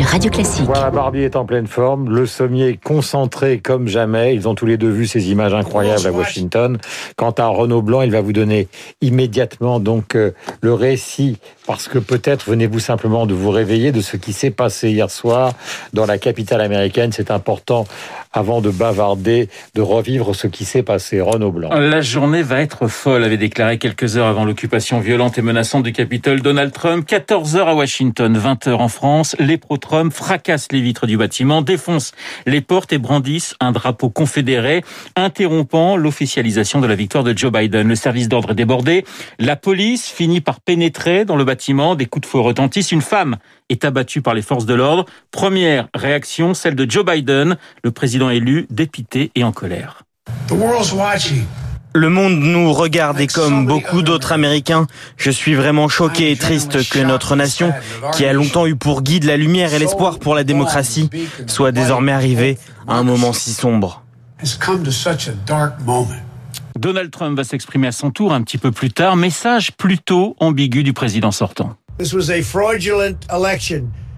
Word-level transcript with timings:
sur 0.00 0.08
Radio 0.08 0.30
Classique. 0.30 0.64
Voilà, 0.64 0.90
Barbie 0.90 1.22
est 1.22 1.36
en 1.36 1.44
pleine 1.44 1.66
forme, 1.66 2.08
le 2.08 2.24
sommier 2.24 2.78
concentré 2.82 3.58
comme 3.58 3.86
jamais. 3.86 4.34
Ils 4.34 4.48
ont 4.48 4.54
tous 4.54 4.66
les 4.66 4.76
deux 4.76 4.88
vu 4.88 5.06
ces 5.06 5.30
images 5.30 5.52
incroyables 5.52 6.06
à 6.06 6.12
Washington. 6.12 6.78
Quant 7.16 7.32
à 7.32 7.46
Renaud 7.46 7.82
Blanc, 7.82 8.02
il 8.02 8.10
va 8.10 8.20
vous 8.20 8.32
donner 8.32 8.68
immédiatement 9.02 9.78
donc 9.78 10.14
euh, 10.14 10.32
le 10.62 10.72
récit 10.72 11.38
parce 11.66 11.86
que 11.86 11.98
peut-être 11.98 12.50
venez-vous 12.50 12.80
simplement 12.80 13.26
de 13.26 13.34
vous 13.34 13.50
réveiller 13.50 13.92
de 13.92 14.00
ce 14.00 14.16
qui 14.16 14.32
s'est 14.32 14.50
passé 14.50 14.90
hier 14.90 15.10
soir 15.10 15.52
dans 15.92 16.06
la 16.06 16.18
capitale 16.18 16.60
américaine. 16.62 17.12
C'est 17.12 17.30
important 17.30 17.86
avant 18.32 18.60
de 18.60 18.70
bavarder, 18.70 19.48
de 19.74 19.82
revivre 19.82 20.34
ce 20.34 20.46
qui 20.46 20.64
s'est 20.64 20.82
passé. 20.82 21.20
Renaud 21.20 21.52
Blanc. 21.52 21.70
La 21.72 22.00
journée 22.00 22.42
va 22.42 22.60
être 22.60 22.88
folle, 22.88 23.22
avait 23.22 23.36
déclaré 23.36 23.78
quelques 23.78 24.16
heures 24.16 24.26
avant 24.26 24.44
l'occupation 24.44 25.00
violente 25.00 25.38
et 25.38 25.42
menaçante 25.42 25.84
du 25.84 25.92
Capitole 25.92 26.40
Donald 26.40 26.72
Trump. 26.72 27.06
14 27.06 27.56
heures 27.56 27.68
à 27.68 27.74
Washington, 27.74 28.36
20 28.36 28.66
heures 28.66 28.80
en 28.80 28.88
France. 28.88 29.36
Les 29.38 29.56
pro-Trump 29.90 30.12
fracassent 30.12 30.70
les 30.70 30.80
vitres 30.80 31.08
du 31.08 31.16
bâtiment, 31.16 31.62
défoncent 31.62 32.12
les 32.46 32.60
portes 32.60 32.92
et 32.92 32.98
brandissent 32.98 33.56
un 33.58 33.72
drapeau 33.72 34.08
confédéré, 34.08 34.84
interrompant 35.16 35.96
l'officialisation 35.96 36.80
de 36.80 36.86
la 36.86 36.94
victoire 36.94 37.24
de 37.24 37.36
Joe 37.36 37.50
Biden. 37.50 37.88
Le 37.88 37.96
service 37.96 38.28
d'ordre 38.28 38.52
est 38.52 38.54
débordé. 38.54 39.04
La 39.40 39.56
police 39.56 40.06
finit 40.08 40.40
par 40.40 40.60
pénétrer 40.60 41.24
dans 41.24 41.34
le 41.34 41.42
bâtiment. 41.42 41.96
Des 41.96 42.06
coups 42.06 42.28
de 42.28 42.30
feu 42.30 42.38
retentissent. 42.38 42.92
Une 42.92 43.02
femme 43.02 43.36
est 43.68 43.84
abattue 43.84 44.22
par 44.22 44.34
les 44.34 44.42
forces 44.42 44.66
de 44.66 44.74
l'ordre. 44.74 45.06
Première 45.32 45.88
réaction, 45.92 46.54
celle 46.54 46.76
de 46.76 46.88
Joe 46.88 47.04
Biden, 47.04 47.56
le 47.82 47.90
président 47.90 48.30
élu, 48.30 48.68
dépité 48.70 49.32
et 49.34 49.42
en 49.42 49.50
colère. 49.50 50.04
Le 51.92 52.08
monde 52.08 52.38
nous 52.38 52.72
regarde 52.72 53.20
et 53.20 53.26
comme 53.26 53.66
beaucoup 53.66 54.02
d'autres 54.02 54.30
Américains, 54.30 54.86
je 55.16 55.30
suis 55.30 55.54
vraiment 55.54 55.88
choqué 55.88 56.30
et 56.30 56.36
triste 56.36 56.88
que 56.88 57.00
notre 57.00 57.34
nation, 57.34 57.72
qui 58.14 58.24
a 58.24 58.32
longtemps 58.32 58.66
eu 58.66 58.76
pour 58.76 59.02
guide 59.02 59.24
la 59.24 59.36
lumière 59.36 59.74
et 59.74 59.80
l'espoir 59.80 60.20
pour 60.20 60.36
la 60.36 60.44
démocratie, 60.44 61.10
soit 61.48 61.72
désormais 61.72 62.12
arrivée 62.12 62.58
à 62.86 62.94
un 62.94 63.02
moment 63.02 63.32
si 63.32 63.52
sombre. 63.52 64.04
Donald 66.78 67.10
Trump 67.10 67.36
va 67.36 67.42
s'exprimer 67.42 67.88
à 67.88 67.92
son 67.92 68.12
tour 68.12 68.32
un 68.32 68.42
petit 68.42 68.58
peu 68.58 68.70
plus 68.70 68.92
tard, 68.92 69.16
message 69.16 69.72
plutôt 69.72 70.36
ambigu 70.38 70.84
du 70.84 70.92
président 70.92 71.32
sortant. 71.32 71.76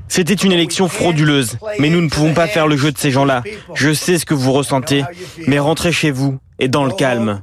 C'était 0.09 0.35
une 0.35 0.53
élection 0.53 0.89
frauduleuse, 0.89 1.57
mais 1.79 1.89
nous 1.89 2.03
ne 2.03 2.11
pouvons 2.11 2.35
pas 2.35 2.47
faire 2.47 2.67
le 2.67 2.77
jeu 2.77 2.93
de 2.93 2.99
ces 2.99 3.11
gens-là. 3.11 3.43
Je 3.75 3.95
sais 3.95 4.19
ce 4.19 4.27
que 4.27 4.35
vous 4.35 4.53
ressentez, 4.53 5.05
mais 5.47 5.59
rentrez 5.59 5.91
chez 5.91 6.11
vous 6.11 6.39
et 6.59 6.69
dans 6.69 6.85
le 6.85 6.93
calme. 6.93 7.41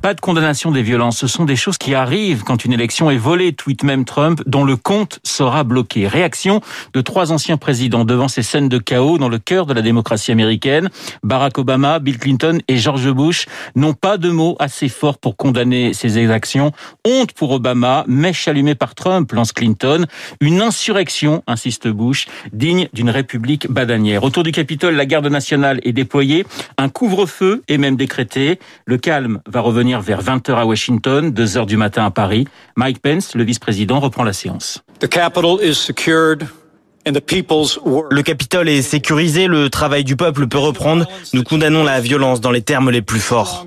Pas 0.00 0.14
de 0.14 0.20
condamnation 0.20 0.70
des 0.70 0.82
violences, 0.82 1.18
ce 1.18 1.26
sont 1.26 1.44
des 1.44 1.56
choses 1.56 1.76
qui 1.76 1.92
arrivent 1.92 2.44
quand 2.44 2.64
une 2.64 2.72
élection 2.72 3.10
est 3.10 3.16
volée, 3.16 3.52
tweet 3.52 3.82
même 3.82 4.04
Trump, 4.04 4.40
dont 4.46 4.64
le 4.64 4.76
compte 4.76 5.18
sera 5.24 5.64
bloqué. 5.64 6.06
Réaction 6.06 6.60
de 6.94 7.00
trois 7.00 7.32
anciens 7.32 7.56
présidents 7.56 8.04
devant 8.04 8.28
ces 8.28 8.44
scènes 8.44 8.68
de 8.68 8.78
chaos 8.78 9.18
dans 9.18 9.28
le 9.28 9.38
cœur 9.38 9.66
de 9.66 9.74
la 9.74 9.82
démocratie 9.82 10.30
américaine. 10.30 10.88
Barack 11.24 11.58
Obama, 11.58 11.98
Bill 11.98 12.16
Clinton 12.16 12.60
et 12.68 12.76
George 12.76 13.10
Bush 13.10 13.46
n'ont 13.74 13.92
pas 13.92 14.18
de 14.18 14.30
mots 14.30 14.54
assez 14.60 14.88
forts 14.88 15.18
pour 15.18 15.36
condamner 15.36 15.92
ces 15.94 16.16
exactions. 16.16 16.70
Honte 17.04 17.32
pour 17.32 17.50
Obama, 17.50 18.04
mèche 18.06 18.46
allumée 18.46 18.76
par 18.76 18.94
Trump, 18.94 19.32
lance 19.32 19.50
Clinton. 19.50 20.06
Une 20.40 20.62
insurrection, 20.62 21.42
insiste 21.48 21.88
Bush, 21.88 22.28
digne 22.52 22.88
d'une 22.92 23.10
république 23.10 23.68
badanière. 23.68 24.22
Autour 24.22 24.44
du 24.44 24.52
Capitole, 24.52 24.94
la 24.94 25.06
garde 25.06 25.26
nationale 25.26 25.80
est 25.82 25.92
déployée. 25.92 26.46
Un 26.76 26.88
couvre-feu 26.88 27.64
est 27.66 27.78
même 27.78 27.96
décrété. 27.96 28.60
Le 28.86 28.96
calme 28.96 29.40
va 29.46 29.60
revenir 29.60 29.87
vers 29.96 30.22
20h 30.22 30.54
à 30.54 30.66
Washington, 30.66 31.30
2h 31.30 31.66
du 31.66 31.76
matin 31.76 32.04
à 32.04 32.10
Paris. 32.10 32.46
Mike 32.76 33.00
Pence, 33.00 33.34
le 33.34 33.44
vice-président, 33.44 34.00
reprend 34.00 34.24
la 34.24 34.34
séance. 34.34 34.82
Le 37.06 38.20
Capitole 38.22 38.68
est 38.68 38.82
sécurisé, 38.82 39.46
le 39.46 39.70
travail 39.70 40.04
du 40.04 40.14
peuple 40.14 40.46
peut 40.46 40.58
reprendre. 40.58 41.06
Nous 41.32 41.42
condamnons 41.42 41.82
la 41.82 42.00
violence 42.00 42.40
dans 42.40 42.50
les 42.50 42.60
termes 42.60 42.90
les 42.90 43.00
plus 43.00 43.20
forts. 43.20 43.66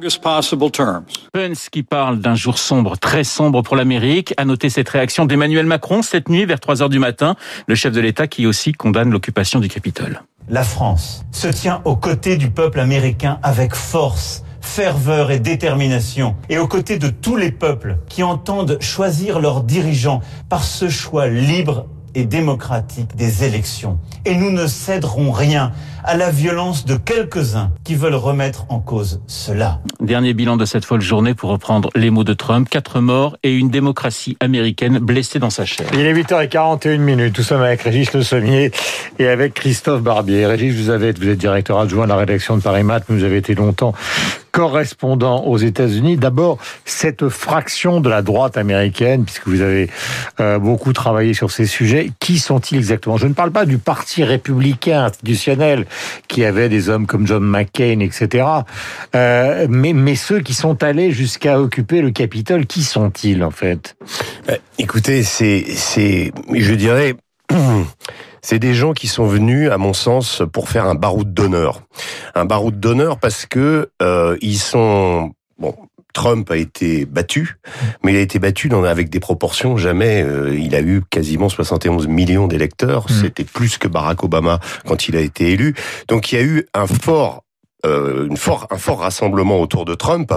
Pence 1.34 1.70
qui 1.70 1.82
parle 1.84 2.20
d'un 2.20 2.36
jour 2.36 2.60
sombre, 2.60 2.98
très 2.98 3.24
sombre 3.24 3.64
pour 3.64 3.76
l'Amérique. 3.76 4.34
A 4.38 4.46
noté 4.46 4.70
cette 4.70 4.90
réaction 4.90 5.26
d'Emmanuel 5.26 5.66
Macron 5.66 6.04
cette 6.04 6.30
nuit 6.30 6.46
vers 6.46 6.60
3 6.60 6.84
heures 6.84 6.90
du 6.90 7.00
matin, 7.00 7.36
le 7.68 7.74
chef 7.74 7.94
de 7.94 8.02
l'État 8.02 8.28
qui 8.28 8.46
aussi 8.46 8.74
condamne 8.74 9.10
l'occupation 9.10 9.60
du 9.60 9.70
Capitole. 9.70 10.22
La 10.50 10.64
France 10.64 11.24
se 11.32 11.48
tient 11.48 11.82
aux 11.86 11.96
côtés 11.96 12.38
du 12.38 12.52
peuple 12.52 12.80
américain 12.80 13.40
avec 13.42 13.74
force 13.74 14.44
ferveur 14.62 15.32
et 15.32 15.40
détermination, 15.40 16.36
et 16.50 16.58
aux 16.58 16.68
côtés 16.68 16.98
de 16.98 17.10
tous 17.10 17.36
les 17.36 17.52
peuples 17.52 17.98
qui 18.08 18.24
entendent 18.24 18.78
choisir 18.80 19.40
leurs 19.40 19.64
dirigeants 19.64 20.22
par 20.50 20.64
ce 20.64 20.90
choix 20.90 21.28
libre 21.28 21.88
et 22.16 22.26
démocratique 22.26 23.16
des 23.16 23.44
élections. 23.44 24.00
Et 24.26 24.36
nous 24.36 24.52
ne 24.52 24.68
céderons 24.68 25.32
rien 25.32 25.72
à 26.04 26.18
la 26.18 26.32
violence 26.32 26.86
de 26.86 26.96
quelques-uns 26.96 27.72
qui 27.84 27.96
veulent 27.96 28.16
remettre 28.16 28.66
en 28.70 28.80
cause 28.80 29.22
cela. 29.28 29.80
Dernier 30.00 30.34
bilan 30.34 30.58
de 30.58 30.66
cette 30.66 30.86
folle 30.86 31.02
journée 31.02 31.34
pour 31.34 31.52
reprendre 31.52 31.90
les 31.96 32.10
mots 32.10 32.24
de 32.24 32.34
Trump. 32.34 32.68
Quatre 32.70 33.00
morts 33.00 33.38
et 33.44 33.56
une 33.56 33.70
démocratie 33.70 34.36
américaine 34.40 35.00
blessée 35.00 35.40
dans 35.40 35.50
sa 35.50 35.66
chair. 35.66 35.88
Il 35.94 36.02
est 36.02 36.14
8h41 36.14 36.98
minutes. 36.98 37.38
Nous 37.38 37.44
sommes 37.44 37.62
avec 37.62 37.82
Régis 37.82 38.12
Le 38.14 38.24
Sommier 38.24 38.72
et 39.20 39.28
avec 39.28 39.54
Christophe 39.54 40.02
Barbier. 40.02 40.46
Régis, 40.46 40.74
vous, 40.74 40.90
avez, 40.90 41.12
vous 41.14 41.30
êtes 41.30 41.38
directeur 41.38 41.80
adjoint 41.80 42.06
à 42.06 42.08
la 42.08 42.16
rédaction 42.18 42.58
de 42.58 42.62
Paris 42.62 42.84
Math. 42.84 43.04
Vous 43.08 43.24
avez 43.24 43.38
été 43.38 43.54
longtemps 43.56 43.94
correspondant 44.52 45.44
aux 45.46 45.58
États-Unis. 45.58 46.18
D'abord, 46.18 46.58
cette 46.86 47.30
fraction 47.30 48.02
de 48.02 48.10
la 48.10 48.22
droite 48.22 48.58
américaine, 48.58 49.24
puisque 49.26 49.48
vous 49.48 49.62
avez 49.62 49.90
euh, 50.40 50.60
beaucoup 50.60 50.94
travaillé 50.94 51.34
sur 51.34 51.52
ces 51.52 51.66
sujets, 51.66 52.12
qui 52.20 52.40
sont-ils 52.40 52.78
exactement? 52.78 53.18
Je 53.18 53.28
ne 53.28 53.34
parle 53.34 53.52
pas 53.52 53.66
du 53.66 53.78
parti 53.78 54.24
républicain 54.24 55.06
institutionnel 55.06 55.86
qui 56.28 56.44
avait 56.44 56.70
des 56.70 56.90
hommes 56.90 57.08
comme 57.08 57.28
John 57.28 57.44
McCain, 57.44 58.00
etc. 58.00 58.46
Euh, 59.16 59.68
mais, 59.70 59.94
mais 59.94 60.16
ceux 60.16 60.42
qui 60.42 60.54
sont 60.54 60.84
allés 60.84 61.12
jusqu'à 61.12 61.60
occuper 61.60 62.02
le 62.02 62.12
Capitole, 62.12 62.66
qui 62.66 62.84
sont-ils 62.84 63.44
en 63.44 63.52
fait? 63.52 63.96
Bah, 64.48 64.56
Écoutez, 64.78 65.24
c'est, 65.24 65.66
c'est, 65.76 66.32
je 66.54 66.74
dirais. 66.74 67.16
c'est 68.42 68.60
des 68.60 68.74
gens 68.74 68.94
qui 68.94 69.08
sont 69.08 69.26
venus, 69.26 69.70
à 69.70 69.78
mon 69.78 69.94
sens, 69.94 70.44
pour 70.52 70.70
faire 70.70 70.86
un 70.86 70.96
baroud 70.96 71.34
d'honneur. 71.34 71.84
Un 72.36 72.46
baroud 72.46 72.80
d'honneur 72.80 73.20
parce 73.20 73.46
que 73.46 73.90
euh, 74.02 74.38
ils 74.42 74.60
sont 74.60 75.32
bon. 75.58 75.76
Trump 76.14 76.52
a 76.52 76.58
été 76.58 77.06
battu, 77.06 77.56
mais 78.04 78.12
il 78.12 78.18
a 78.18 78.22
été 78.22 78.38
battu 78.38 78.68
dans, 78.68 78.84
avec 78.84 79.10
des 79.10 79.20
proportions 79.20 79.78
jamais. 79.78 80.24
Euh, 80.24 80.58
il 80.58 80.76
a 80.76 80.82
eu 80.82 81.02
quasiment 81.10 81.50
71 81.50 82.08
millions 82.08 82.48
d'électeurs. 82.48 83.06
Mm. 83.10 83.14
C'était 83.22 83.44
plus 83.44 83.78
que 83.78 83.88
Barack 83.88 84.24
Obama 84.24 84.60
quand 84.86 85.08
il 85.08 85.16
a 85.16 85.22
été 85.22 85.52
élu. 85.52 85.74
Donc 86.08 86.32
il 86.32 86.36
y 86.36 86.38
a 86.40 86.44
eu 86.44 86.66
un 86.74 86.88
fort, 86.88 87.44
euh, 87.86 88.28
une 88.28 88.38
fort, 88.38 88.68
un 88.72 88.78
fort 88.78 89.00
rassemblement 89.00 89.62
autour 89.62 89.86
de 89.86 89.96
Trump. 89.96 90.34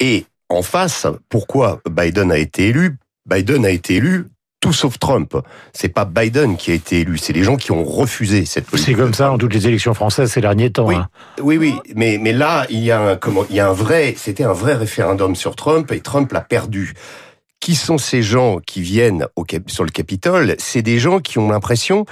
Et 0.00 0.26
en 0.48 0.62
face, 0.62 1.06
pourquoi 1.28 1.80
Biden 1.88 2.32
a 2.32 2.38
été 2.38 2.68
élu? 2.68 2.96
Biden 3.26 3.64
a 3.64 3.70
été 3.70 3.96
élu 3.96 4.26
tout 4.62 4.72
sauf 4.72 4.98
Trump. 4.98 5.36
C'est 5.74 5.90
pas 5.90 6.06
Biden 6.06 6.56
qui 6.56 6.70
a 6.70 6.74
été 6.74 7.00
élu, 7.00 7.18
c'est 7.18 7.34
les 7.34 7.42
gens 7.44 7.56
qui 7.56 7.72
ont 7.72 7.84
refusé 7.84 8.46
cette 8.46 8.64
politique. 8.64 8.96
C'est 8.96 9.02
comme 9.02 9.12
ça 9.12 9.32
en 9.32 9.36
toutes 9.36 9.52
les 9.52 9.66
élections 9.66 9.92
françaises 9.92 10.30
ces 10.30 10.40
derniers 10.40 10.70
temps. 10.70 10.86
Oui, 10.86 10.94
hein. 10.94 11.08
oui, 11.42 11.58
oui, 11.58 11.74
mais 11.94 12.16
mais 12.18 12.32
là 12.32 12.64
il 12.70 12.78
y 12.78 12.90
a 12.90 13.00
un 13.00 13.16
comment, 13.16 13.44
il 13.50 13.56
y 13.56 13.60
a 13.60 13.68
un 13.68 13.72
vrai, 13.72 14.14
c'était 14.16 14.44
un 14.44 14.52
vrai 14.54 14.74
référendum 14.74 15.34
sur 15.34 15.56
Trump 15.56 15.92
et 15.92 16.00
Trump 16.00 16.32
l'a 16.32 16.40
perdu. 16.40 16.94
Qui 17.60 17.76
sont 17.76 17.98
ces 17.98 18.22
gens 18.22 18.58
qui 18.66 18.82
viennent 18.82 19.26
au, 19.36 19.44
sur 19.66 19.84
le 19.84 19.90
Capitole? 19.90 20.56
C'est 20.58 20.82
des 20.82 20.98
gens 20.98 21.20
qui 21.20 21.38
ont 21.38 21.48
l'impression 21.48 22.06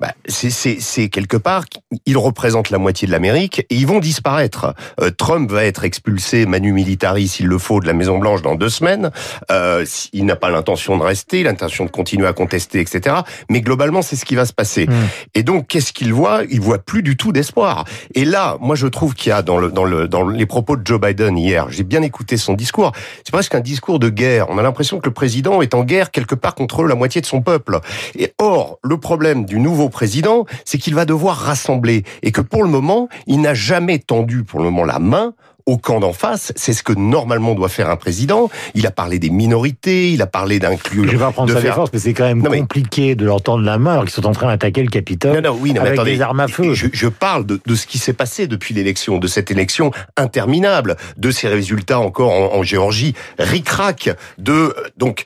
bah, 0.00 0.12
c'est 0.26 1.08
quelque 1.08 1.36
part, 1.36 1.64
ils 2.06 2.18
représentent 2.18 2.70
la 2.70 2.78
moitié 2.78 3.06
de 3.06 3.12
l'Amérique 3.12 3.60
et 3.70 3.76
ils 3.76 3.86
vont 3.86 4.00
disparaître. 4.00 4.74
Euh, 5.00 5.10
Trump 5.10 5.50
va 5.50 5.64
être 5.64 5.84
expulsé 5.84 6.46
manu 6.46 6.72
militari 6.72 7.28
s'il 7.28 7.46
le 7.46 7.58
faut 7.58 7.80
de 7.80 7.86
la 7.86 7.92
Maison 7.92 8.18
Blanche 8.18 8.42
dans 8.42 8.54
deux 8.54 8.68
semaines. 8.68 9.10
Euh, 9.50 9.84
il 10.12 10.26
n'a 10.26 10.36
pas 10.36 10.50
l'intention 10.50 10.98
de 10.98 11.02
rester, 11.02 11.42
l'intention 11.42 11.84
de 11.84 11.90
continuer 11.90 12.26
à 12.26 12.32
contester, 12.32 12.80
etc. 12.80 13.16
Mais 13.48 13.60
globalement, 13.60 14.02
c'est 14.02 14.16
ce 14.16 14.24
qui 14.24 14.34
va 14.34 14.46
se 14.46 14.52
passer. 14.52 14.86
Hmm. 14.86 15.06
Et 15.34 15.42
donc, 15.42 15.68
qu'est-ce 15.68 15.92
qu'il 15.92 16.12
voit? 16.12 16.42
Il 16.50 16.60
voit 16.60 16.78
plus 16.78 17.02
du 17.02 17.16
tout 17.16 17.32
d'espoir. 17.32 17.84
Et 18.14 18.24
là, 18.24 18.56
moi, 18.60 18.74
je 18.76 18.86
trouve 18.86 19.14
qu'il 19.14 19.30
y 19.30 19.32
a 19.32 19.42
dans, 19.42 19.58
le, 19.58 19.70
dans, 19.70 19.84
le, 19.84 20.08
dans 20.08 20.26
les 20.26 20.46
propos 20.46 20.76
de 20.76 20.86
Joe 20.86 21.00
Biden 21.00 21.38
hier, 21.38 21.66
j'ai 21.70 21.84
bien 21.84 22.02
écouté 22.02 22.36
son 22.36 22.54
discours. 22.54 22.92
C'est 23.24 23.32
presque 23.32 23.54
un 23.54 23.60
discours 23.60 23.98
de 23.98 24.08
guerre. 24.08 24.46
On 24.50 24.58
a 24.58 24.62
l'impression 24.62 24.98
que 24.98 25.06
le 25.06 25.14
président 25.14 25.62
est 25.62 25.74
en 25.74 25.84
guerre 25.84 26.10
quelque 26.10 26.34
part 26.34 26.54
contre 26.54 26.84
la 26.84 26.94
moitié 26.94 27.20
de 27.20 27.26
son 27.26 27.42
peuple. 27.42 27.80
Et 28.18 28.32
or, 28.38 28.78
le 28.82 28.98
problème 28.98 29.44
du 29.44 29.58
nouveau 29.58 29.83
président, 29.88 30.46
c'est 30.64 30.78
qu'il 30.78 30.94
va 30.94 31.04
devoir 31.04 31.36
rassembler. 31.36 32.04
Et 32.22 32.32
que 32.32 32.40
pour 32.40 32.62
le 32.62 32.68
moment, 32.68 33.08
il 33.26 33.40
n'a 33.40 33.54
jamais 33.54 33.98
tendu 33.98 34.44
pour 34.44 34.60
le 34.60 34.66
moment 34.66 34.84
la 34.84 34.98
main 34.98 35.34
au 35.66 35.78
camp 35.78 36.00
d'en 36.00 36.12
face. 36.12 36.52
C'est 36.56 36.72
ce 36.72 36.82
que 36.82 36.92
normalement 36.92 37.54
doit 37.54 37.68
faire 37.68 37.88
un 37.88 37.96
président. 37.96 38.50
Il 38.74 38.86
a 38.86 38.90
parlé 38.90 39.18
des 39.18 39.30
minorités, 39.30 40.12
il 40.12 40.20
a 40.22 40.26
parlé 40.26 40.58
d'inclure. 40.58 41.06
Je 41.06 41.12
vais 41.12 41.18
pas 41.18 41.32
prendre 41.32 41.52
sa 41.52 41.60
défense, 41.60 41.90
mais 41.92 41.98
c'est 41.98 42.14
quand 42.14 42.24
même 42.24 42.42
compliqué 42.42 43.14
de 43.14 43.24
leur 43.24 43.42
tendre 43.42 43.64
la 43.64 43.78
main 43.78 43.92
alors 43.92 44.04
qu'ils 44.04 44.12
sont 44.12 44.26
en 44.26 44.32
train 44.32 44.48
d'attaquer 44.48 44.82
le 44.82 44.88
Capitole 44.88 45.34
non, 45.34 45.52
non, 45.52 45.58
oui, 45.60 45.76
avec 45.76 45.94
attendez, 45.94 46.16
des 46.16 46.20
armes 46.20 46.40
à 46.40 46.48
feu. 46.48 46.74
Je, 46.74 46.86
je 46.92 47.08
parle 47.08 47.46
de, 47.46 47.60
de, 47.64 47.74
ce 47.74 47.86
qui 47.86 47.98
s'est 47.98 48.12
passé 48.12 48.46
depuis 48.46 48.74
l'élection, 48.74 49.18
de 49.18 49.26
cette 49.26 49.50
élection 49.50 49.90
interminable, 50.16 50.96
de 51.16 51.30
ces 51.30 51.48
résultats 51.48 51.98
encore 51.98 52.32
en, 52.32 52.58
en 52.58 52.62
Géorgie, 52.62 53.14
ric-rac, 53.38 54.10
de 54.38 54.74
donc 54.96 55.24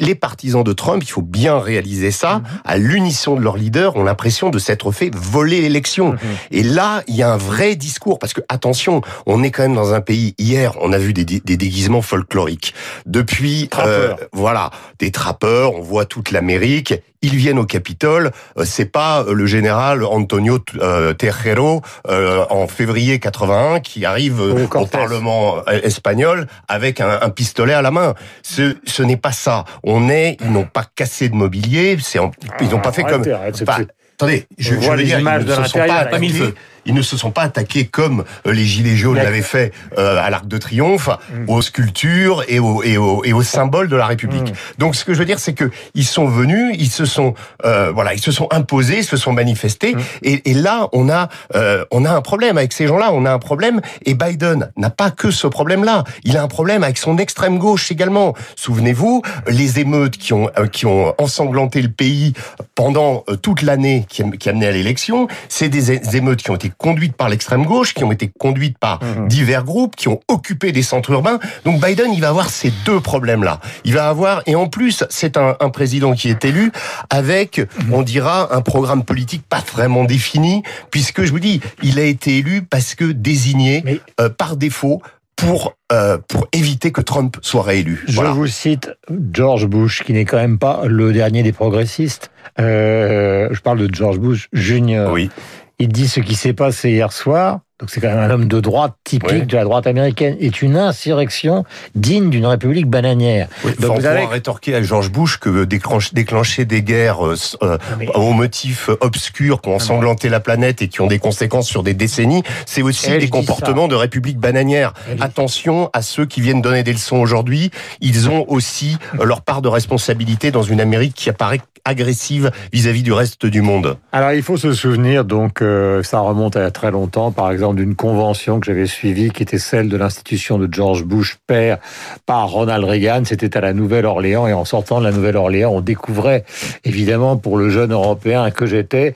les 0.00 0.14
partisans 0.14 0.64
de 0.64 0.72
Trump, 0.72 1.02
il 1.04 1.10
faut 1.10 1.22
bien 1.22 1.58
réaliser 1.58 2.10
ça, 2.10 2.38
mhm. 2.38 2.44
à 2.64 2.76
l'unisson 2.76 3.36
de 3.36 3.40
leurs 3.40 3.56
leaders, 3.56 3.96
ont 3.96 4.04
l'impression 4.04 4.50
de 4.50 4.58
s'être 4.58 4.90
fait 4.90 5.14
voler 5.14 5.60
l'élection. 5.60 6.12
Mhm. 6.12 6.18
Et 6.50 6.62
là, 6.62 7.02
il 7.06 7.16
y 7.16 7.22
a 7.22 7.32
un 7.32 7.36
vrai 7.36 7.76
discours 7.76 8.18
parce 8.18 8.32
que 8.32 8.40
attention, 8.48 9.00
on 9.26 9.42
est 9.42 9.50
quand 9.50 9.62
même 9.62 9.75
dans 9.76 9.94
un 9.94 10.00
pays. 10.00 10.34
Hier, 10.38 10.74
on 10.80 10.92
a 10.92 10.98
vu 10.98 11.12
des, 11.12 11.24
des 11.24 11.56
déguisements 11.56 12.02
folkloriques. 12.02 12.74
Depuis, 13.06 13.70
euh, 13.78 14.14
voilà, 14.32 14.70
des 14.98 15.12
trappeurs. 15.12 15.74
On 15.74 15.82
voit 15.82 16.04
toute 16.04 16.32
l'Amérique 16.32 16.94
ils 17.26 17.36
viennent 17.36 17.58
au 17.58 17.64
Capitole. 17.64 18.30
Euh, 18.56 18.64
c'est 18.64 18.86
pas 18.86 19.22
euh, 19.22 19.32
le 19.32 19.46
général 19.46 20.04
Antonio 20.04 20.58
euh, 20.80 21.12
Terrero 21.12 21.82
en 22.08 22.68
février 22.68 23.18
81 23.18 23.80
qui 23.80 24.04
arrive 24.04 24.40
au 24.40 24.86
Parlement 24.86 25.64
espagnol 25.66 26.46
avec 26.68 27.00
un, 27.00 27.28
pistolet 27.30 27.74
à 27.74 27.82
la 27.82 27.90
main. 27.90 28.14
Ce, 28.42 28.76
ce 28.84 29.02
n'est 29.02 29.16
pas 29.16 29.32
ça. 29.32 29.64
On 29.82 30.08
est, 30.08 30.36
ils 30.40 30.52
n'ont 30.52 30.64
pas 30.64 30.84
cassé 30.94 31.28
de 31.28 31.34
mobilier. 31.34 31.96
C'est, 32.00 32.18
ils 32.60 32.68
n'ont 32.68 32.80
pas 32.80 32.92
fait 32.92 33.04
comme. 33.04 33.22
attendez, 33.22 34.46
je, 34.58 34.74
je 34.74 34.90
veux 34.90 35.02
dire, 35.02 35.18
ils 35.18 35.24
ne 35.24 35.54
se 35.54 35.64
sont 35.64 35.78
pas 35.78 35.94
attaqués 35.94 36.54
ils 36.86 36.94
ne 36.94 37.02
se 37.02 37.16
sont 37.16 37.30
pas 37.30 37.42
attaqués 37.42 37.84
comme 37.84 38.24
euh, 38.46 38.52
les 38.52 38.64
Gilets 38.64 38.96
jaunes 38.96 39.16
l'avaient 39.16 39.42
fait 39.42 39.72
euh, 39.98 40.18
à 40.22 40.30
l'Arc 40.30 40.46
de 40.46 40.58
Triomphe, 40.58 41.08
mm. 41.08 41.50
aux 41.50 41.62
sculptures 41.62 42.44
et 42.48 42.58
aux, 42.58 42.82
et, 42.82 42.96
aux, 42.96 43.24
et 43.24 43.32
aux 43.32 43.42
symboles 43.42 43.88
de 43.88 43.96
la 43.96 44.06
République. 44.06 44.50
Mm. 44.50 44.78
Donc 44.78 44.96
ce 44.96 45.04
que 45.04 45.12
je 45.12 45.18
veux 45.18 45.24
dire, 45.24 45.38
c'est 45.38 45.52
que 45.52 45.70
ils 45.94 46.04
sont 46.04 46.26
venus, 46.26 46.74
ils 46.78 46.90
se 46.90 47.04
sont, 47.04 47.34
euh, 47.64 47.90
voilà, 47.92 48.14
ils 48.14 48.20
se 48.20 48.32
sont 48.32 48.48
imposés, 48.50 49.02
se 49.02 49.16
sont 49.16 49.32
manifestés, 49.32 49.94
mm. 49.94 50.00
et, 50.22 50.50
et, 50.50 50.54
là 50.54 50.88
on 50.92 51.08
a, 51.10 51.28
euh, 51.54 51.84
on 51.90 52.04
a 52.04 52.10
un 52.10 52.22
problème 52.22 52.56
avec 52.58 52.72
ces 52.72 52.86
gens-là, 52.86 53.10
on 53.12 53.24
a 53.24 53.32
un 53.32 53.38
problème, 53.38 53.80
et 54.04 54.14
Biden 54.14 54.70
n'a 54.76 54.90
pas 54.90 55.10
que 55.10 55.30
ce 55.30 55.46
problème-là, 55.46 56.04
il 56.24 56.36
a 56.36 56.42
un 56.42 56.48
problème 56.48 56.84
avec 56.84 56.98
son 56.98 57.18
extrême 57.18 57.58
gauche 57.58 57.90
également. 57.90 58.34
Souvenez-vous, 58.56 59.22
les 59.48 59.80
émeutes 59.80 60.16
qui 60.16 60.32
ont, 60.32 60.50
qui 60.72 60.86
ont 60.86 61.14
ensanglanté 61.18 61.82
le 61.82 61.90
pays 61.90 62.32
pendant 62.74 63.24
toute 63.42 63.62
l'année 63.62 64.06
qui, 64.08 64.22
qui 64.38 64.48
amenait 64.48 64.68
à 64.68 64.72
l'élection, 64.72 65.28
c'est 65.48 65.68
des 65.68 66.16
émeutes 66.16 66.42
qui 66.42 66.50
ont 66.50 66.54
été 66.54 66.70
conduites 66.78 67.16
par 67.16 67.28
l'extrême 67.28 67.64
gauche, 67.64 67.94
qui 67.94 68.04
ont 68.04 68.12
été 68.12 68.30
conduites 68.38 68.78
par 68.78 69.02
mhm. 69.02 69.28
divers 69.28 69.64
groupes, 69.64 69.96
qui 69.96 70.08
ont 70.08 70.20
occupé 70.28 70.72
des 70.72 70.82
centres 70.82 71.10
urbains. 71.10 71.38
Donc 71.64 71.84
Biden, 71.84 72.12
il 72.12 72.20
va 72.20 72.28
avoir 72.28 72.50
ces 72.50 72.72
deux 72.84 73.00
problèmes-là. 73.00 73.60
Il 73.84 73.94
va 73.94 74.08
avoir, 74.08 74.42
et 74.46 74.54
en 74.54 74.68
plus, 74.68 75.04
c'est 75.10 75.36
un, 75.36 75.56
un, 75.60 75.70
président 75.70 76.14
qui 76.14 76.28
est 76.28 76.44
élu 76.44 76.72
avec, 77.10 77.60
on 77.92 78.02
dira, 78.02 78.54
un 78.54 78.62
programme 78.62 79.04
politique 79.04 79.42
pas 79.48 79.62
vraiment 79.72 80.04
défini, 80.04 80.62
puisque 80.90 81.24
je 81.24 81.30
vous 81.30 81.40
dis, 81.40 81.60
il 81.82 81.98
a 81.98 82.04
été 82.04 82.38
élu 82.38 82.62
parce 82.62 82.94
que 82.94 83.04
désigné 83.04 84.00
euh, 84.20 84.28
par 84.28 84.56
défaut 84.56 85.02
pour 85.36 85.74
euh, 85.92 86.18
pour 86.28 86.48
éviter 86.52 86.90
que 86.90 87.00
Trump 87.00 87.36
soit 87.42 87.62
réélu. 87.62 88.02
Je 88.08 88.20
vous 88.20 88.46
cite 88.46 88.90
George 89.32 89.66
Bush, 89.66 90.02
qui 90.02 90.12
n'est 90.12 90.24
quand 90.24 90.38
même 90.38 90.58
pas 90.58 90.82
le 90.86 91.12
dernier 91.12 91.42
des 91.42 91.52
progressistes. 91.52 92.30
Euh, 92.58 93.48
je 93.52 93.60
parle 93.60 93.86
de 93.86 93.94
George 93.94 94.18
Bush 94.18 94.48
Junior. 94.52 95.12
Oui. 95.12 95.30
Il 95.78 95.88
dit 95.88 96.08
ce 96.08 96.20
qui 96.20 96.34
s'est 96.34 96.54
passé 96.54 96.90
hier 96.90 97.12
soir, 97.12 97.60
donc 97.78 97.90
c'est 97.90 98.00
quand 98.00 98.08
même 98.08 98.18
un 98.18 98.30
homme 98.30 98.48
de 98.48 98.58
droite 98.60 98.94
typique 99.04 99.46
de 99.46 99.56
la 99.56 99.64
droite 99.64 99.86
américaine, 99.86 100.34
est 100.40 100.62
une 100.62 100.76
insurrection 100.76 101.64
digne 101.94 102.30
d'une 102.30 102.46
république 102.46 102.88
bananière. 102.88 103.48
donc 103.80 103.98
vous 104.00 104.06
avez 104.06 104.24
rétorquer 104.24 104.74
à 104.74 104.82
George 104.82 105.10
Bush 105.10 105.38
que 105.38 105.64
déclencher 105.64 106.64
des 106.64 106.82
guerres 106.82 107.26
euh, 107.26 107.36
euh 107.62 107.78
aux 108.14 108.32
motifs 108.32 108.88
obscurs 109.00 109.60
qui 109.60 109.68
ont 109.68 109.74
ensanglanté 109.76 110.30
la 110.30 110.40
planète 110.40 110.80
et 110.80 110.88
qui 110.88 111.02
ont 111.02 111.06
des 111.06 111.18
conséquences 111.18 111.68
sur 111.68 111.82
des 111.82 111.92
décennies, 111.92 112.42
c'est 112.64 112.82
aussi 112.82 113.18
des 113.18 113.28
comportements 113.28 113.88
de 113.88 113.94
république 113.94 114.38
bananière. 114.38 114.94
Attention 115.20 115.90
à 115.92 116.00
ceux 116.00 116.24
qui 116.24 116.40
viennent 116.40 116.62
donner 116.62 116.82
des 116.82 116.92
leçons 116.92 117.18
aujourd'hui, 117.18 117.70
ils 118.00 118.30
ont 118.30 118.46
aussi 118.48 118.96
leur 119.22 119.42
part 119.42 119.60
de 119.60 119.68
responsabilité 119.68 120.50
dans 120.50 120.62
une 120.62 120.80
Amérique 120.80 121.14
qui 121.14 121.28
apparaît 121.28 121.60
agressive 121.86 122.50
vis-à-vis 122.72 123.02
du 123.02 123.12
reste 123.12 123.46
du 123.46 123.62
monde. 123.62 123.96
Alors 124.12 124.32
il 124.32 124.42
faut 124.42 124.56
se 124.56 124.72
souvenir, 124.72 125.24
donc 125.24 125.62
euh, 125.62 126.02
ça 126.02 126.18
remonte 126.20 126.56
à 126.56 126.70
très 126.70 126.90
longtemps, 126.90 127.30
par 127.30 127.50
exemple 127.52 127.65
d'une 127.74 127.94
convention 127.94 128.60
que 128.60 128.66
j'avais 128.66 128.86
suivie, 128.86 129.30
qui 129.30 129.42
était 129.42 129.58
celle 129.58 129.88
de 129.88 129.96
l'institution 129.96 130.58
de 130.58 130.68
George 130.70 131.04
Bush 131.04 131.38
père 131.46 131.78
par 132.26 132.48
Ronald 132.48 132.84
Reagan. 132.84 133.22
C'était 133.24 133.56
à 133.56 133.60
la 133.60 133.72
Nouvelle-Orléans 133.72 134.46
et 134.46 134.52
en 134.52 134.64
sortant 134.64 135.00
de 135.00 135.04
la 135.04 135.12
Nouvelle-Orléans, 135.12 135.70
on 135.72 135.80
découvrait 135.80 136.44
évidemment 136.84 137.36
pour 137.36 137.56
le 137.58 137.70
jeune 137.70 137.92
Européen 137.92 138.50
que 138.50 138.66
j'étais 138.66 139.14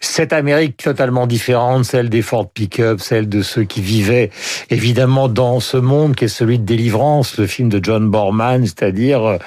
cette 0.00 0.32
Amérique 0.32 0.76
totalement 0.76 1.26
différente, 1.26 1.84
celle 1.84 2.08
des 2.08 2.22
Ford 2.22 2.48
Pickup, 2.48 2.98
celle 2.98 3.28
de 3.28 3.42
ceux 3.42 3.64
qui 3.64 3.80
vivaient 3.80 4.30
évidemment 4.70 5.28
dans 5.28 5.60
ce 5.60 5.76
monde 5.76 6.14
qui 6.14 6.24
est 6.24 6.28
celui 6.28 6.58
de 6.58 6.64
Délivrance, 6.64 7.38
le 7.38 7.46
film 7.46 7.68
de 7.68 7.80
John 7.82 8.10
Borman, 8.10 8.64
c'est-à-dire 8.64 9.24
euh, 9.24 9.38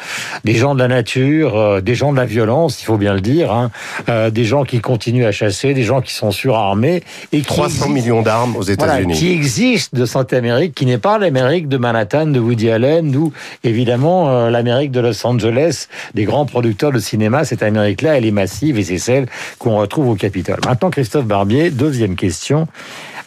des 0.43 0.55
gens 0.55 0.73
de 0.73 0.79
la 0.79 0.87
nature, 0.87 1.57
euh, 1.57 1.81
des 1.81 1.95
gens 1.95 2.11
de 2.11 2.17
la 2.17 2.25
violence 2.25 2.81
il 2.81 2.85
faut 2.85 2.97
bien 2.97 3.13
le 3.13 3.21
dire, 3.21 3.51
hein. 3.51 3.71
euh, 4.09 4.29
des 4.29 4.45
gens 4.45 4.63
qui 4.63 4.79
continuent 4.79 5.25
à 5.25 5.31
chasser, 5.31 5.73
des 5.73 5.83
gens 5.83 6.01
qui 6.01 6.13
sont 6.13 6.31
surarmés 6.31 7.03
et 7.31 7.41
300 7.41 7.89
millions 7.89 8.21
d'armes 8.21 8.36
aux 8.55 8.63
États-Unis, 8.63 9.13
qui 9.13 9.31
existent 9.31 9.97
de 9.97 10.05
cette 10.05 10.33
Amérique, 10.33 10.75
qui 10.75 10.85
n'est 10.85 10.97
pas 10.97 11.17
l'Amérique 11.17 11.67
de 11.67 11.77
Manhattan, 11.77 12.27
de 12.27 12.39
Woody 12.39 12.69
Allen, 12.69 13.15
ou 13.15 13.31
évidemment 13.63 14.29
euh, 14.29 14.49
l'Amérique 14.49 14.91
de 14.91 14.99
Los 14.99 15.25
Angeles, 15.25 15.87
des 16.13 16.25
grands 16.25 16.45
producteurs 16.45 16.91
de 16.91 16.99
cinéma. 16.99 17.45
Cette 17.45 17.63
Amérique-là, 17.63 18.17
elle 18.17 18.25
est 18.25 18.31
massive 18.31 18.77
et 18.77 18.83
c'est 18.83 18.97
celle 18.97 19.27
qu'on 19.59 19.77
retrouve 19.77 20.09
au 20.09 20.15
Capitole. 20.15 20.59
Maintenant, 20.65 20.89
Christophe 20.89 21.25
Barbier, 21.25 21.69
deuxième 21.69 22.15
question 22.15 22.67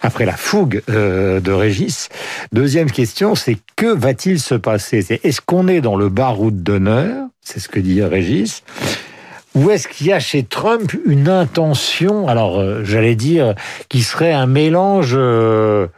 après 0.02 0.24
la 0.24 0.36
fougue 0.36 0.82
euh, 0.88 1.40
de 1.40 1.52
Régis. 1.52 2.08
Deuxième 2.52 2.90
question, 2.90 3.34
c'est 3.34 3.58
que 3.76 3.86
va-t-il 3.86 4.40
se 4.40 4.54
passer? 4.54 5.20
Est-ce 5.22 5.40
qu'on 5.40 5.68
est 5.68 5.80
dans 5.80 5.96
le 5.96 6.08
baroud 6.08 6.62
d'honneur? 6.62 7.26
C'est 7.42 7.60
ce 7.60 7.68
que 7.68 7.80
dit 7.80 8.02
Régis. 8.02 8.62
Ou 9.54 9.70
est-ce 9.70 9.88
qu'il 9.88 10.06
y 10.06 10.12
a 10.12 10.20
chez 10.20 10.44
Trump 10.44 10.92
une 11.06 11.28
intention, 11.28 12.28
alors 12.28 12.60
euh, 12.60 12.84
j'allais 12.84 13.16
dire, 13.16 13.54
qui 13.88 14.02
serait 14.02 14.32
un 14.32 14.46
mélange, 14.46 15.12
euh, 15.14 15.88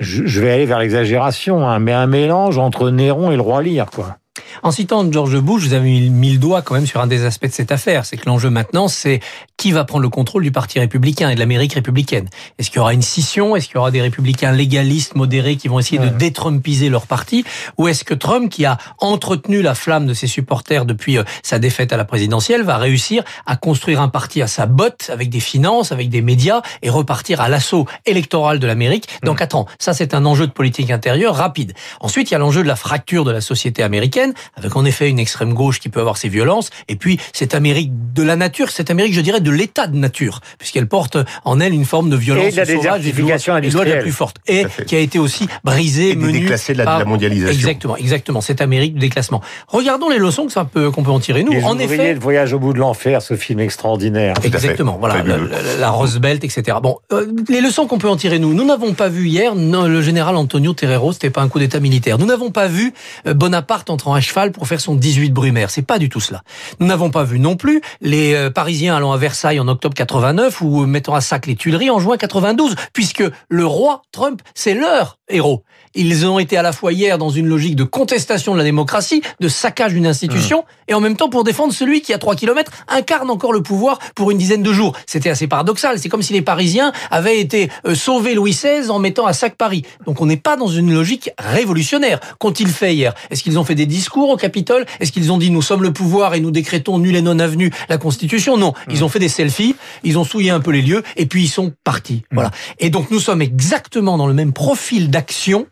je, 0.00 0.40
vais 0.40 0.52
aller 0.52 0.66
vers 0.66 0.78
l'exagération, 0.78 1.68
hein, 1.68 1.78
mais 1.80 1.92
un 1.92 2.06
mélange 2.06 2.56
entre 2.56 2.90
Néron 2.90 3.30
et 3.30 3.36
le 3.36 3.42
roi 3.42 3.62
Lear, 3.62 3.90
quoi 3.90 4.16
en 4.64 4.70
citant 4.70 5.10
George 5.10 5.38
Bush, 5.38 5.62
vous 5.64 5.74
avez 5.74 6.00
mis 6.08 6.32
le 6.32 6.38
doigt 6.38 6.62
quand 6.62 6.74
même 6.74 6.86
sur 6.86 7.00
un 7.00 7.06
des 7.06 7.24
aspects 7.24 7.46
de 7.46 7.52
cette 7.52 7.70
affaire. 7.70 8.04
C'est 8.04 8.16
que 8.16 8.26
l'enjeu 8.26 8.50
maintenant, 8.50 8.88
c'est 8.88 9.20
qui 9.56 9.72
va 9.72 9.84
prendre 9.84 10.02
le 10.02 10.08
contrôle 10.08 10.42
du 10.42 10.50
Parti 10.50 10.78
républicain 10.78 11.30
et 11.30 11.34
de 11.34 11.40
l'Amérique 11.40 11.74
républicaine. 11.74 12.28
Est-ce 12.58 12.70
qu'il 12.70 12.78
y 12.78 12.80
aura 12.80 12.94
une 12.94 13.02
scission? 13.02 13.54
Est-ce 13.54 13.66
qu'il 13.66 13.76
y 13.76 13.78
aura 13.78 13.90
des 13.90 14.00
républicains 14.00 14.52
légalistes, 14.52 15.14
modérés, 15.14 15.56
qui 15.56 15.68
vont 15.68 15.78
essayer 15.78 15.98
de 15.98 16.08
détrumpiser 16.08 16.88
leur 16.88 17.06
parti? 17.06 17.44
Ou 17.78 17.88
est-ce 17.88 18.04
que 18.04 18.14
Trump, 18.14 18.50
qui 18.50 18.64
a 18.64 18.78
entretenu 18.98 19.62
la 19.62 19.74
flamme 19.74 20.06
de 20.06 20.14
ses 20.14 20.26
supporters 20.26 20.84
depuis 20.84 21.18
euh, 21.18 21.24
sa 21.42 21.58
défaite 21.58 21.92
à 21.92 21.96
la 21.96 22.04
présidentielle, 22.04 22.62
va 22.62 22.78
réussir 22.78 23.22
à 23.46 23.56
construire 23.56 24.00
un 24.00 24.08
parti 24.08 24.42
à 24.42 24.46
sa 24.46 24.66
botte, 24.66 25.10
avec 25.12 25.30
des 25.30 25.40
finances, 25.40 25.92
avec 25.92 26.08
des 26.08 26.22
médias, 26.22 26.62
et 26.82 26.90
repartir 26.90 27.40
à 27.40 27.48
l'assaut 27.48 27.86
électoral 28.06 28.58
de 28.58 28.66
l'Amérique? 28.66 29.08
Donc 29.22 29.40
mm. 29.40 29.44
attends, 29.44 29.66
ça 29.78 29.92
c'est 29.92 30.14
un 30.14 30.24
enjeu 30.24 30.46
de 30.46 30.52
politique 30.52 30.90
intérieure 30.90 31.36
rapide. 31.36 31.74
Ensuite, 32.00 32.30
il 32.30 32.34
y 32.34 32.36
a 32.36 32.38
l'enjeu 32.38 32.62
de 32.62 32.68
la 32.68 32.76
fracture 32.76 33.24
de 33.24 33.30
la 33.30 33.40
société 33.40 33.82
américaine 33.82 34.23
avec 34.56 34.76
en 34.76 34.84
effet 34.84 35.10
une 35.10 35.18
extrême 35.18 35.52
gauche 35.52 35.80
qui 35.80 35.88
peut 35.88 36.00
avoir 36.00 36.16
ses 36.16 36.28
violences, 36.28 36.70
et 36.88 36.96
puis 36.96 37.18
cette 37.32 37.54
Amérique 37.54 37.92
de 38.14 38.22
la 38.22 38.36
nature, 38.36 38.70
cette 38.70 38.90
Amérique, 38.90 39.14
je 39.14 39.20
dirais, 39.20 39.40
de 39.40 39.50
l'état 39.50 39.86
de 39.86 39.96
nature, 39.96 40.40
puisqu'elle 40.58 40.86
porte 40.86 41.18
en 41.44 41.60
elle 41.60 41.74
une 41.74 41.84
forme 41.84 42.10
de 42.10 42.16
violence 42.16 42.46
et 42.46 42.50
de 42.52 42.56
la 42.56 42.64
désertification 42.64 43.54
industrielle 43.54 43.96
la 43.96 44.02
plus 44.02 44.12
forte, 44.12 44.36
et 44.46 44.64
qui 44.86 44.96
a 44.96 45.00
été 45.00 45.18
aussi 45.18 45.48
brisée, 45.64 46.10
et 46.10 46.16
menue 46.16 46.40
déclassée 46.40 46.72
de 46.72 46.78
la, 46.78 46.98
la, 46.98 47.04
mondialisation. 47.04 47.54
Exactement, 47.54 47.96
exactement, 47.96 48.40
cette 48.40 48.60
Amérique 48.60 48.94
de 48.94 49.00
déclassement. 49.00 49.40
Regardons 49.68 50.08
les 50.08 50.18
leçons 50.18 50.46
qu'on 50.46 50.64
peut, 50.64 50.90
peut 50.90 51.10
en 51.10 51.20
tirer 51.20 51.44
nous. 51.44 51.52
Les 51.52 51.64
en 51.64 51.78
effet, 51.78 52.14
le 52.14 52.20
voyage 52.20 52.52
au 52.52 52.58
bout 52.58 52.72
de 52.72 52.78
l'enfer, 52.78 53.22
ce 53.22 53.34
film 53.36 53.60
extraordinaire. 53.60 54.34
Exactement, 54.44 54.96
voilà, 54.98 55.22
la, 55.22 55.38
la, 55.78 55.90
Rose 55.90 56.18
Belt, 56.18 56.44
etc. 56.44 56.78
Bon, 56.82 56.98
euh, 57.12 57.26
les 57.48 57.60
leçons 57.60 57.86
qu'on 57.86 57.98
peut 57.98 58.08
en 58.08 58.16
tirer 58.16 58.38
nous. 58.38 58.54
Nous 58.54 58.64
n'avons 58.64 58.94
pas 58.94 59.08
vu 59.08 59.28
hier 59.28 59.54
non, 59.54 59.86
le 59.86 60.02
général 60.02 60.36
Antonio 60.36 60.72
Terrero, 60.72 61.12
c'était 61.12 61.30
pas 61.30 61.42
un 61.42 61.48
coup 61.48 61.58
d'État 61.58 61.80
militaire. 61.80 62.18
Nous 62.18 62.26
n'avons 62.26 62.50
pas 62.50 62.66
vu 62.66 62.92
euh, 63.26 63.34
Bonaparte 63.34 63.90
entrer 63.90 64.10
en 64.10 64.13
cheval 64.20 64.34
cheval 64.34 64.52
pour 64.52 64.66
faire 64.66 64.80
son 64.80 64.94
18 64.96 65.30
Brumaire. 65.30 65.70
C'est 65.70 65.82
pas 65.82 65.98
du 65.98 66.08
tout 66.08 66.20
cela. 66.20 66.42
Nous 66.80 66.86
n'avons 66.86 67.10
pas 67.10 67.24
vu 67.24 67.38
non 67.38 67.56
plus 67.56 67.80
les 68.00 68.34
euh, 68.34 68.50
Parisiens 68.50 68.96
allant 68.96 69.12
à 69.12 69.16
Versailles 69.16 69.60
en 69.60 69.68
octobre 69.68 69.94
89 69.94 70.60
ou 70.60 70.86
mettant 70.86 71.14
à 71.14 71.20
sac 71.20 71.46
les 71.46 71.54
Tuileries 71.56 71.90
en 71.90 72.00
juin 72.00 72.16
92, 72.16 72.74
puisque 72.92 73.22
le 73.48 73.66
roi 73.66 74.02
Trump, 74.12 74.42
c'est 74.54 74.74
leur 74.74 75.18
héros. 75.28 75.62
Ils 75.94 76.26
ont 76.26 76.40
été 76.40 76.56
à 76.56 76.62
la 76.62 76.72
fois 76.72 76.92
hier 76.92 77.18
dans 77.18 77.30
une 77.30 77.46
logique 77.46 77.76
de 77.76 77.84
contestation 77.84 78.52
de 78.52 78.58
la 78.58 78.64
démocratie, 78.64 79.22
de 79.38 79.48
saccage 79.48 79.92
d'une 79.92 80.06
institution, 80.06 80.60
mmh. 80.60 80.84
et 80.88 80.94
en 80.94 81.00
même 81.00 81.16
temps 81.16 81.28
pour 81.28 81.44
défendre 81.44 81.72
celui 81.72 82.02
qui, 82.02 82.12
à 82.12 82.18
3 82.18 82.34
kilomètres, 82.34 82.72
incarne 82.88 83.30
encore 83.30 83.52
le 83.52 83.62
pouvoir 83.62 84.00
pour 84.16 84.32
une 84.32 84.38
dizaine 84.38 84.62
de 84.62 84.72
jours. 84.72 84.96
C'était 85.06 85.30
assez 85.30 85.46
paradoxal. 85.46 85.98
C'est 86.00 86.08
comme 86.08 86.22
si 86.22 86.32
les 86.32 86.42
Parisiens 86.42 86.92
avaient 87.10 87.38
été 87.38 87.70
euh, 87.86 87.94
sauvés 87.94 88.34
Louis 88.34 88.50
XVI 88.50 88.90
en 88.90 88.98
mettant 88.98 89.26
à 89.26 89.32
sac 89.32 89.54
Paris. 89.56 89.84
Donc 90.04 90.20
on 90.20 90.26
n'est 90.26 90.36
pas 90.36 90.56
dans 90.56 90.66
une 90.66 90.92
logique 90.92 91.30
révolutionnaire. 91.38 92.18
Qu'ont-ils 92.38 92.68
fait 92.68 92.94
hier? 92.94 93.14
Est-ce 93.30 93.42
qu'ils 93.44 93.58
ont 93.58 93.64
fait 93.64 93.76
des 93.76 93.86
discours 93.86 94.03
au 94.12 94.36
Capitole 94.36 94.86
Est-ce 95.00 95.12
qu'ils 95.12 95.32
ont 95.32 95.38
dit 95.38 95.50
nous 95.50 95.62
sommes 95.62 95.82
le 95.82 95.92
pouvoir 95.92 96.34
et 96.34 96.40
nous 96.40 96.50
décrétons 96.50 96.98
nul 96.98 97.16
et 97.16 97.22
non 97.22 97.38
avenu 97.38 97.72
la 97.88 97.98
Constitution? 97.98 98.56
Non. 98.56 98.74
Ils 98.88 99.00
mmh. 99.00 99.02
ont 99.02 99.08
fait 99.08 99.18
des 99.18 99.28
selfies, 99.28 99.76
ils 100.02 100.18
ont 100.18 100.24
souillé 100.24 100.50
un 100.50 100.60
peu 100.60 100.70
les 100.70 100.82
lieux, 100.82 101.02
et 101.16 101.26
puis 101.26 101.44
ils 101.44 101.48
sont 101.48 101.72
partis. 101.84 102.22
Mmh. 102.30 102.34
Voilà. 102.34 102.50
Et 102.78 102.90
donc 102.90 103.10
nous 103.10 103.20
sommes 103.20 103.42
exactement 103.42 104.16
dans 104.16 104.26
le 104.26 104.34
même 104.34 104.52
profil 104.52 105.10
d'action 105.10 105.66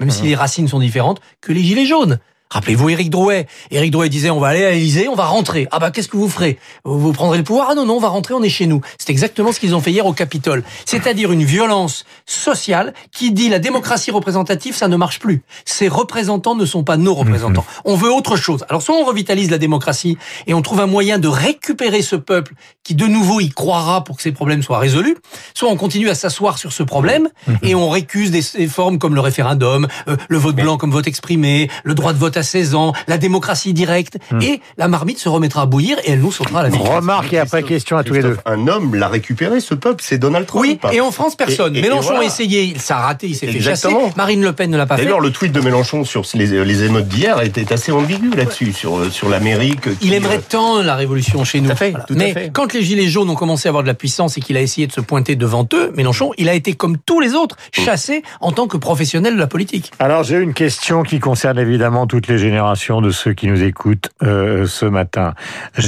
même 0.00 0.10
si 0.10 0.22
les 0.22 0.34
racines 0.34 0.68
sont 0.68 0.78
différentes, 0.78 1.20
que 1.40 1.52
les 1.52 1.62
gilets 1.62 1.86
jaunes. 1.86 2.18
Rappelez-vous 2.50 2.88
Éric 2.90 3.10
Drouet. 3.10 3.46
Éric 3.72 3.90
Drouet 3.90 4.08
disait 4.08 4.30
on 4.30 4.38
va 4.38 4.48
aller 4.48 4.64
à 4.64 4.70
l'Élysée, 4.70 5.08
on 5.08 5.16
va 5.16 5.24
rentrer. 5.24 5.66
Ah 5.72 5.80
bah 5.80 5.90
qu'est-ce 5.90 6.08
que 6.08 6.16
vous 6.16 6.28
ferez? 6.28 6.58
Vous 6.84 7.12
prendrez 7.12 7.38
le 7.38 7.44
pouvoir? 7.44 7.68
Ah 7.70 7.74
non 7.74 7.84
non, 7.84 7.94
on 7.94 8.00
va 8.00 8.08
rentrer, 8.08 8.34
on 8.34 8.42
est 8.42 8.48
chez 8.48 8.66
nous. 8.66 8.80
C'est 8.98 9.10
exactement 9.10 9.50
ce 9.50 9.58
qu'ils 9.58 9.74
ont 9.74 9.80
fait 9.80 9.90
hier 9.90 10.06
au 10.06 10.12
Capitole. 10.12 10.62
C'est-à-dire 10.84 11.32
une 11.32 11.42
violence 11.42 12.04
sociale 12.24 12.94
qui 13.12 13.32
dit 13.32 13.48
la 13.48 13.58
démocratie 13.58 14.12
représentative, 14.12 14.76
ça 14.76 14.86
ne 14.86 14.96
marche 14.96 15.18
plus. 15.18 15.42
Ces 15.64 15.88
représentants 15.88 16.54
ne 16.54 16.64
sont 16.64 16.84
pas 16.84 16.96
nos 16.96 17.14
représentants. 17.14 17.66
Mhm. 17.68 17.82
On 17.84 17.96
veut 17.96 18.12
autre 18.12 18.36
chose. 18.36 18.64
Alors 18.68 18.82
soit 18.82 18.94
on 18.94 19.04
revitalise 19.04 19.50
la 19.50 19.58
démocratie 19.58 20.16
et 20.46 20.54
on 20.54 20.62
trouve 20.62 20.80
un 20.80 20.86
moyen 20.86 21.18
de 21.18 21.28
récupérer 21.28 22.02
ce 22.02 22.14
peuple 22.14 22.54
qui 22.84 22.94
de 22.94 23.06
nouveau 23.06 23.40
y 23.40 23.48
croira 23.48 24.04
pour 24.04 24.16
que 24.16 24.22
ces 24.22 24.32
problèmes 24.32 24.62
soient 24.62 24.78
résolus, 24.78 25.16
soit 25.52 25.68
on 25.68 25.76
continue 25.76 26.08
à 26.10 26.14
s'asseoir 26.14 26.58
sur 26.58 26.72
ce 26.72 26.84
problème 26.84 27.28
mhm. 27.48 27.58
et 27.62 27.74
on 27.74 27.90
récuse 27.90 28.30
des 28.30 28.68
formes 28.68 28.98
comme 28.98 29.16
le 29.16 29.20
référendum, 29.20 29.88
euh, 30.06 30.16
le 30.28 30.38
vote 30.38 30.54
blanc 30.54 30.76
comme 30.76 30.92
vote 30.92 31.08
exprimé, 31.08 31.68
le 31.82 31.94
droit 31.94 32.12
de 32.12 32.18
vote 32.18 32.35
à 32.36 32.42
16 32.42 32.74
ans, 32.74 32.92
la 33.08 33.18
démocratie 33.18 33.72
directe, 33.72 34.18
hmm. 34.30 34.40
et 34.42 34.60
la 34.76 34.88
marmite 34.88 35.18
se 35.18 35.28
remettra 35.28 35.62
à 35.62 35.66
bouillir 35.66 35.98
et 36.04 36.12
elle 36.12 36.20
nous 36.20 36.32
sautera 36.32 36.62
la 36.62 36.68
vie. 36.68 36.78
Remarque 36.78 37.32
et 37.32 37.38
après 37.38 37.62
question 37.62 37.96
à 37.96 38.04
tous 38.04 38.14
les 38.14 38.22
deux. 38.22 38.36
Un 38.46 38.68
homme 38.68 38.94
l'a 38.94 39.08
récupéré, 39.08 39.60
ce 39.60 39.74
peuple, 39.74 40.02
c'est 40.06 40.18
Donald 40.18 40.46
Trump. 40.46 40.62
Oui, 40.62 40.78
et 40.92 41.00
en 41.00 41.10
France, 41.10 41.36
personne. 41.36 41.72
Mélenchon 41.72 42.18
a 42.18 42.24
essayé, 42.24 42.74
ça 42.78 42.98
a 42.98 43.00
raté, 43.06 43.28
il 43.28 43.34
s'est 43.34 43.46
fait 43.46 43.60
chasser. 43.60 43.88
Marine 44.16 44.42
Le 44.42 44.52
Pen 44.52 44.70
ne 44.70 44.76
l'a 44.76 44.86
pas 44.86 44.96
fait. 44.96 45.04
D'ailleurs, 45.04 45.20
le 45.20 45.30
tweet 45.30 45.52
de 45.52 45.60
Mélenchon 45.60 46.04
sur 46.04 46.22
les, 46.34 46.64
les 46.64 46.82
émeutes 46.84 47.08
d'hier 47.08 47.40
était 47.42 47.72
assez 47.72 47.92
ambigu 47.92 48.30
là-dessus, 48.30 48.72
sur, 48.72 49.12
sur 49.12 49.28
l'Amérique. 49.28 49.88
Il 50.02 50.12
aimerait 50.14 50.38
euh, 50.38 50.48
tant 50.48 50.82
la 50.82 50.94
révolution 50.94 51.44
chez 51.44 51.60
nous. 51.60 51.74
fait, 51.74 51.94
Mais 52.10 52.50
quand 52.52 52.72
les 52.72 52.82
Gilets 52.82 53.08
jaunes 53.08 53.30
ont 53.30 53.34
commencé 53.34 53.68
à 53.68 53.70
avoir 53.70 53.82
de 53.82 53.88
la 53.88 53.94
puissance 53.94 54.36
et 54.36 54.40
qu'il 54.40 54.56
a 54.56 54.60
essayé 54.60 54.86
de 54.86 54.92
se 54.92 55.00
pointer 55.00 55.36
devant 55.36 55.66
eux, 55.72 55.92
Mélenchon, 55.96 56.32
il 56.38 56.48
a 56.48 56.54
été 56.54 56.74
comme 56.74 56.96
tous 56.98 57.20
les 57.20 57.34
autres, 57.34 57.56
chassé 57.72 58.22
en 58.40 58.52
tant 58.52 58.66
que 58.66 58.76
professionnel 58.76 59.34
de 59.34 59.38
la 59.38 59.46
politique. 59.46 59.92
Alors 59.98 60.24
j'ai 60.24 60.36
une 60.36 60.54
question 60.54 61.02
qui 61.02 61.20
concerne 61.20 61.58
évidemment 61.58 62.06
les 62.28 62.38
générations 62.38 63.00
de 63.00 63.10
ceux 63.10 63.32
qui 63.32 63.46
nous 63.46 63.62
écoutent 63.62 64.10
euh, 64.22 64.66
ce 64.66 64.86
matin. 64.86 65.34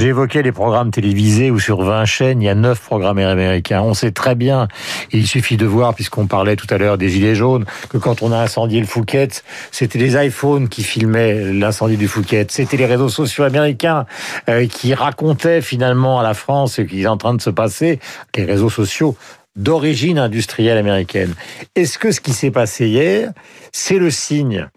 Évoqué 0.00 0.42
les 0.42 0.52
programmes 0.52 0.90
télévisés 0.90 1.50
où 1.50 1.58
sur 1.58 1.82
20 1.82 2.04
chaînes, 2.04 2.42
il 2.42 2.46
y 2.46 2.48
a 2.48 2.54
9 2.54 2.80
programmes 2.80 3.18
américains. 3.18 3.82
On 3.82 3.94
sait 3.94 4.10
très 4.10 4.34
bien, 4.34 4.68
il 5.12 5.26
suffit 5.26 5.56
de 5.56 5.66
voir, 5.66 5.94
puisqu'on 5.94 6.26
parlait 6.26 6.56
tout 6.56 6.66
à 6.70 6.78
l'heure 6.78 6.98
des 6.98 7.08
Gilets 7.08 7.34
jaunes, 7.34 7.64
que 7.90 7.98
quand 7.98 8.22
on 8.22 8.32
a 8.32 8.38
incendié 8.38 8.80
le 8.80 8.86
Fouquet, 8.86 9.28
c'était 9.70 9.98
les 9.98 10.16
iPhones 10.26 10.68
qui 10.68 10.82
filmaient 10.82 11.52
l'incendie 11.52 11.96
du 11.96 12.08
Fouquet. 12.08 12.46
C'était 12.48 12.76
les 12.76 12.86
réseaux 12.86 13.08
sociaux 13.08 13.44
américains 13.44 14.06
euh, 14.48 14.66
qui 14.66 14.94
racontaient 14.94 15.60
finalement 15.60 16.20
à 16.20 16.22
la 16.22 16.34
France 16.34 16.74
ce 16.74 16.82
qui 16.82 17.02
est 17.02 17.06
en 17.06 17.16
train 17.16 17.34
de 17.34 17.42
se 17.42 17.50
passer. 17.50 17.98
Les 18.36 18.44
réseaux 18.44 18.70
sociaux 18.70 19.16
d'origine 19.56 20.18
industrielle 20.18 20.78
américaine. 20.78 21.34
Est-ce 21.74 21.98
que 21.98 22.12
ce 22.12 22.20
qui 22.20 22.32
s'est 22.32 22.50
passé 22.50 22.86
hier, 22.86 23.32
c'est 23.72 23.98
le 23.98 24.10
signe, 24.10 24.68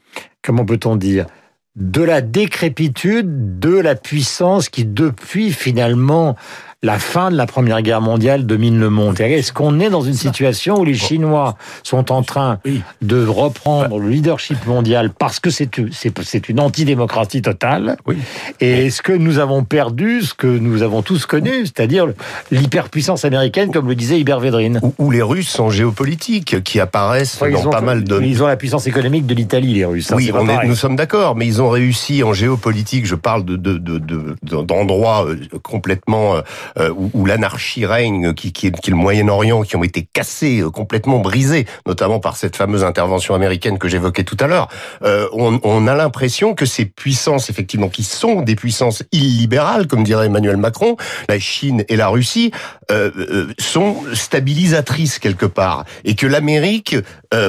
comment 0.42 0.66
peut-on 0.66 0.96
dire, 0.96 1.28
de 1.76 2.02
la 2.02 2.22
décrépitude 2.22 3.60
de 3.60 3.78
la 3.78 3.96
puissance 3.96 4.70
qui, 4.70 4.86
depuis 4.86 5.52
finalement 5.52 6.36
la 6.84 6.98
fin 6.98 7.30
de 7.30 7.38
la 7.38 7.46
Première 7.46 7.84
Guerre 7.84 8.02
mondiale 8.02 8.48
domine 8.48 8.80
le 8.80 8.90
monde. 8.90 9.20
Est-ce 9.20 9.54
qu'on 9.54 9.80
est 9.80 9.92
dans 9.92 10.02
une 10.02 10.16
situation 10.16 10.80
où 10.80 10.84
les 10.84 10.96
Chinois 10.96 11.56
sont 11.84 12.12
en 12.12 12.24
train 12.24 12.58
de 13.04 13.24
reprendre 13.24 14.00
le 14.00 14.10
leadership 14.10 14.66
mondial 14.66 15.12
parce 15.12 15.40
que 15.40 15.52
c'est 15.52 16.50
une 16.50 16.60
antidémocratie 16.60 17.44
totale? 17.44 17.98
Oui. 18.08 18.18
Et 18.62 18.88
est-ce 18.88 19.04
que 19.04 19.14
nous 19.14 19.38
avons 19.38 19.64
perdu 19.64 20.24
ce 20.24 20.34
que 20.34 20.48
nous 20.48 20.82
avons 20.82 21.04
tous 21.04 21.28
connu, 21.28 21.66
c'est-à-dire 21.66 22.08
l'hyperpuissance 22.50 23.26
américaine, 23.26 23.72
comme 23.72 23.88
le 23.88 23.94
disait 23.94 24.20
Hubert 24.20 24.40
Védrine? 24.40 24.82
Ou, 24.98 25.12
les 25.12 25.22
Russes 25.22 25.60
en 25.60 25.70
géopolitique, 25.70 26.64
qui 26.64 26.80
apparaissent 26.80 27.38
dans 27.40 27.70
pas 27.70 27.82
mal 27.82 28.04
de... 28.04 28.20
Ils 28.22 28.42
ont 28.42 28.48
la 28.48 28.58
puissance 28.58 28.88
économique 28.88 29.28
de 29.28 29.36
l'Italie, 29.36 29.76
les 29.76 29.86
Russes. 29.86 30.12
Hein, 30.12 30.16
oui, 30.18 30.32
nous 30.66 30.76
sommes 30.76 30.96
d'accord, 30.96 31.36
mais 31.36 31.46
ils 31.46 31.62
ont 31.62 31.70
réussi 31.70 32.24
en 32.24 32.34
géopolitique, 32.34 33.06
je 33.06 33.16
parle 33.16 33.44
d'endroits 33.46 35.26
de, 35.26 35.36
de, 35.36 35.46
de, 35.46 35.58
complètement 35.58 36.38
euh, 36.78 36.92
euh, 36.92 37.10
où, 37.14 37.26
l'anarchie 37.26 37.86
règne, 37.86 38.34
qui, 38.34 38.52
qui, 38.52 38.68
est, 38.68 38.88
le 38.88 38.96
Moyen-Orient, 38.96 39.64
qui 39.64 39.76
ont 39.76 39.84
été 39.84 40.08
cassés, 40.12 40.62
euh, 40.62 40.70
complètement 40.70 41.20
brisés, 41.20 41.66
notamment 41.86 42.20
par 42.20 42.36
cette 42.36 42.56
fameuse 42.56 42.84
intervention 42.84 43.36
américaine 43.36 43.78
que 43.78 43.88
j'évoquais 43.88 44.24
tout 44.24 44.38
à 44.40 44.48
l'heure, 44.48 44.68
euh, 45.04 45.28
on, 45.34 45.60
on, 45.64 45.88
a 45.88 45.96
l'impression 45.96 46.54
que 46.54 46.66
ces 46.66 46.86
puissances, 46.86 47.50
effectivement, 47.50 47.90
qui 47.90 48.04
sont 48.04 48.42
des 48.42 48.56
puissances 48.56 49.04
illibérales, 49.12 49.88
comme 49.88 50.04
dirait 50.04 50.26
Emmanuel 50.26 50.58
Macron, 50.58 50.98
la 51.30 51.40
Chine 51.40 51.84
et 51.88 51.96
la 51.96 52.08
Russie, 52.10 52.52
euh, 52.92 53.48
sont 53.60 53.98
stabilisatrices 54.14 55.20
quelque 55.20 55.46
part, 55.46 55.86
et 56.04 56.16
que 56.16 56.28
l'Amérique 56.28 56.96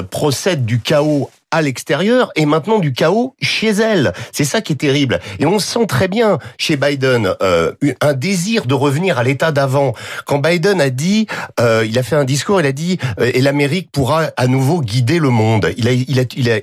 procède 0.09 0.65
du 0.65 0.79
chaos 0.79 1.29
à 1.53 1.61
l'extérieur 1.61 2.31
et 2.35 2.45
maintenant 2.45 2.79
du 2.79 2.93
chaos 2.93 3.35
chez 3.41 3.69
elle. 3.69 4.11
C'est 4.31 4.43
ça 4.43 4.59
qui 4.61 4.73
est 4.73 4.77
terrible. 4.77 5.19
Et 5.39 5.45
on 5.45 5.59
sent 5.59 5.85
très 5.87 6.07
bien 6.07 6.39
chez 6.57 6.77
Biden 6.77 7.35
euh, 7.41 7.73
un 8.01 8.13
désir 8.13 8.65
de 8.65 8.73
revenir 8.73 9.19
à 9.19 9.23
l'état 9.23 9.51
d'avant. 9.51 9.93
Quand 10.25 10.39
Biden 10.39 10.81
a 10.81 10.89
dit, 10.89 11.27
euh, 11.59 11.85
il 11.87 11.97
a 11.99 12.03
fait 12.03 12.15
un 12.15 12.25
discours, 12.25 12.59
il 12.59 12.65
a 12.65 12.71
dit, 12.71 12.97
euh, 13.19 13.31
et 13.33 13.41
l'Amérique 13.41 13.91
pourra 13.91 14.31
à 14.35 14.47
nouveau 14.47 14.81
guider 14.81 15.19
le 15.19 15.29
monde. 15.29 15.71
Il 15.77 15.87
a, 15.87 15.91
il 15.91 16.19
a, 16.19 16.23
il 16.35 16.49
a. 16.49 16.59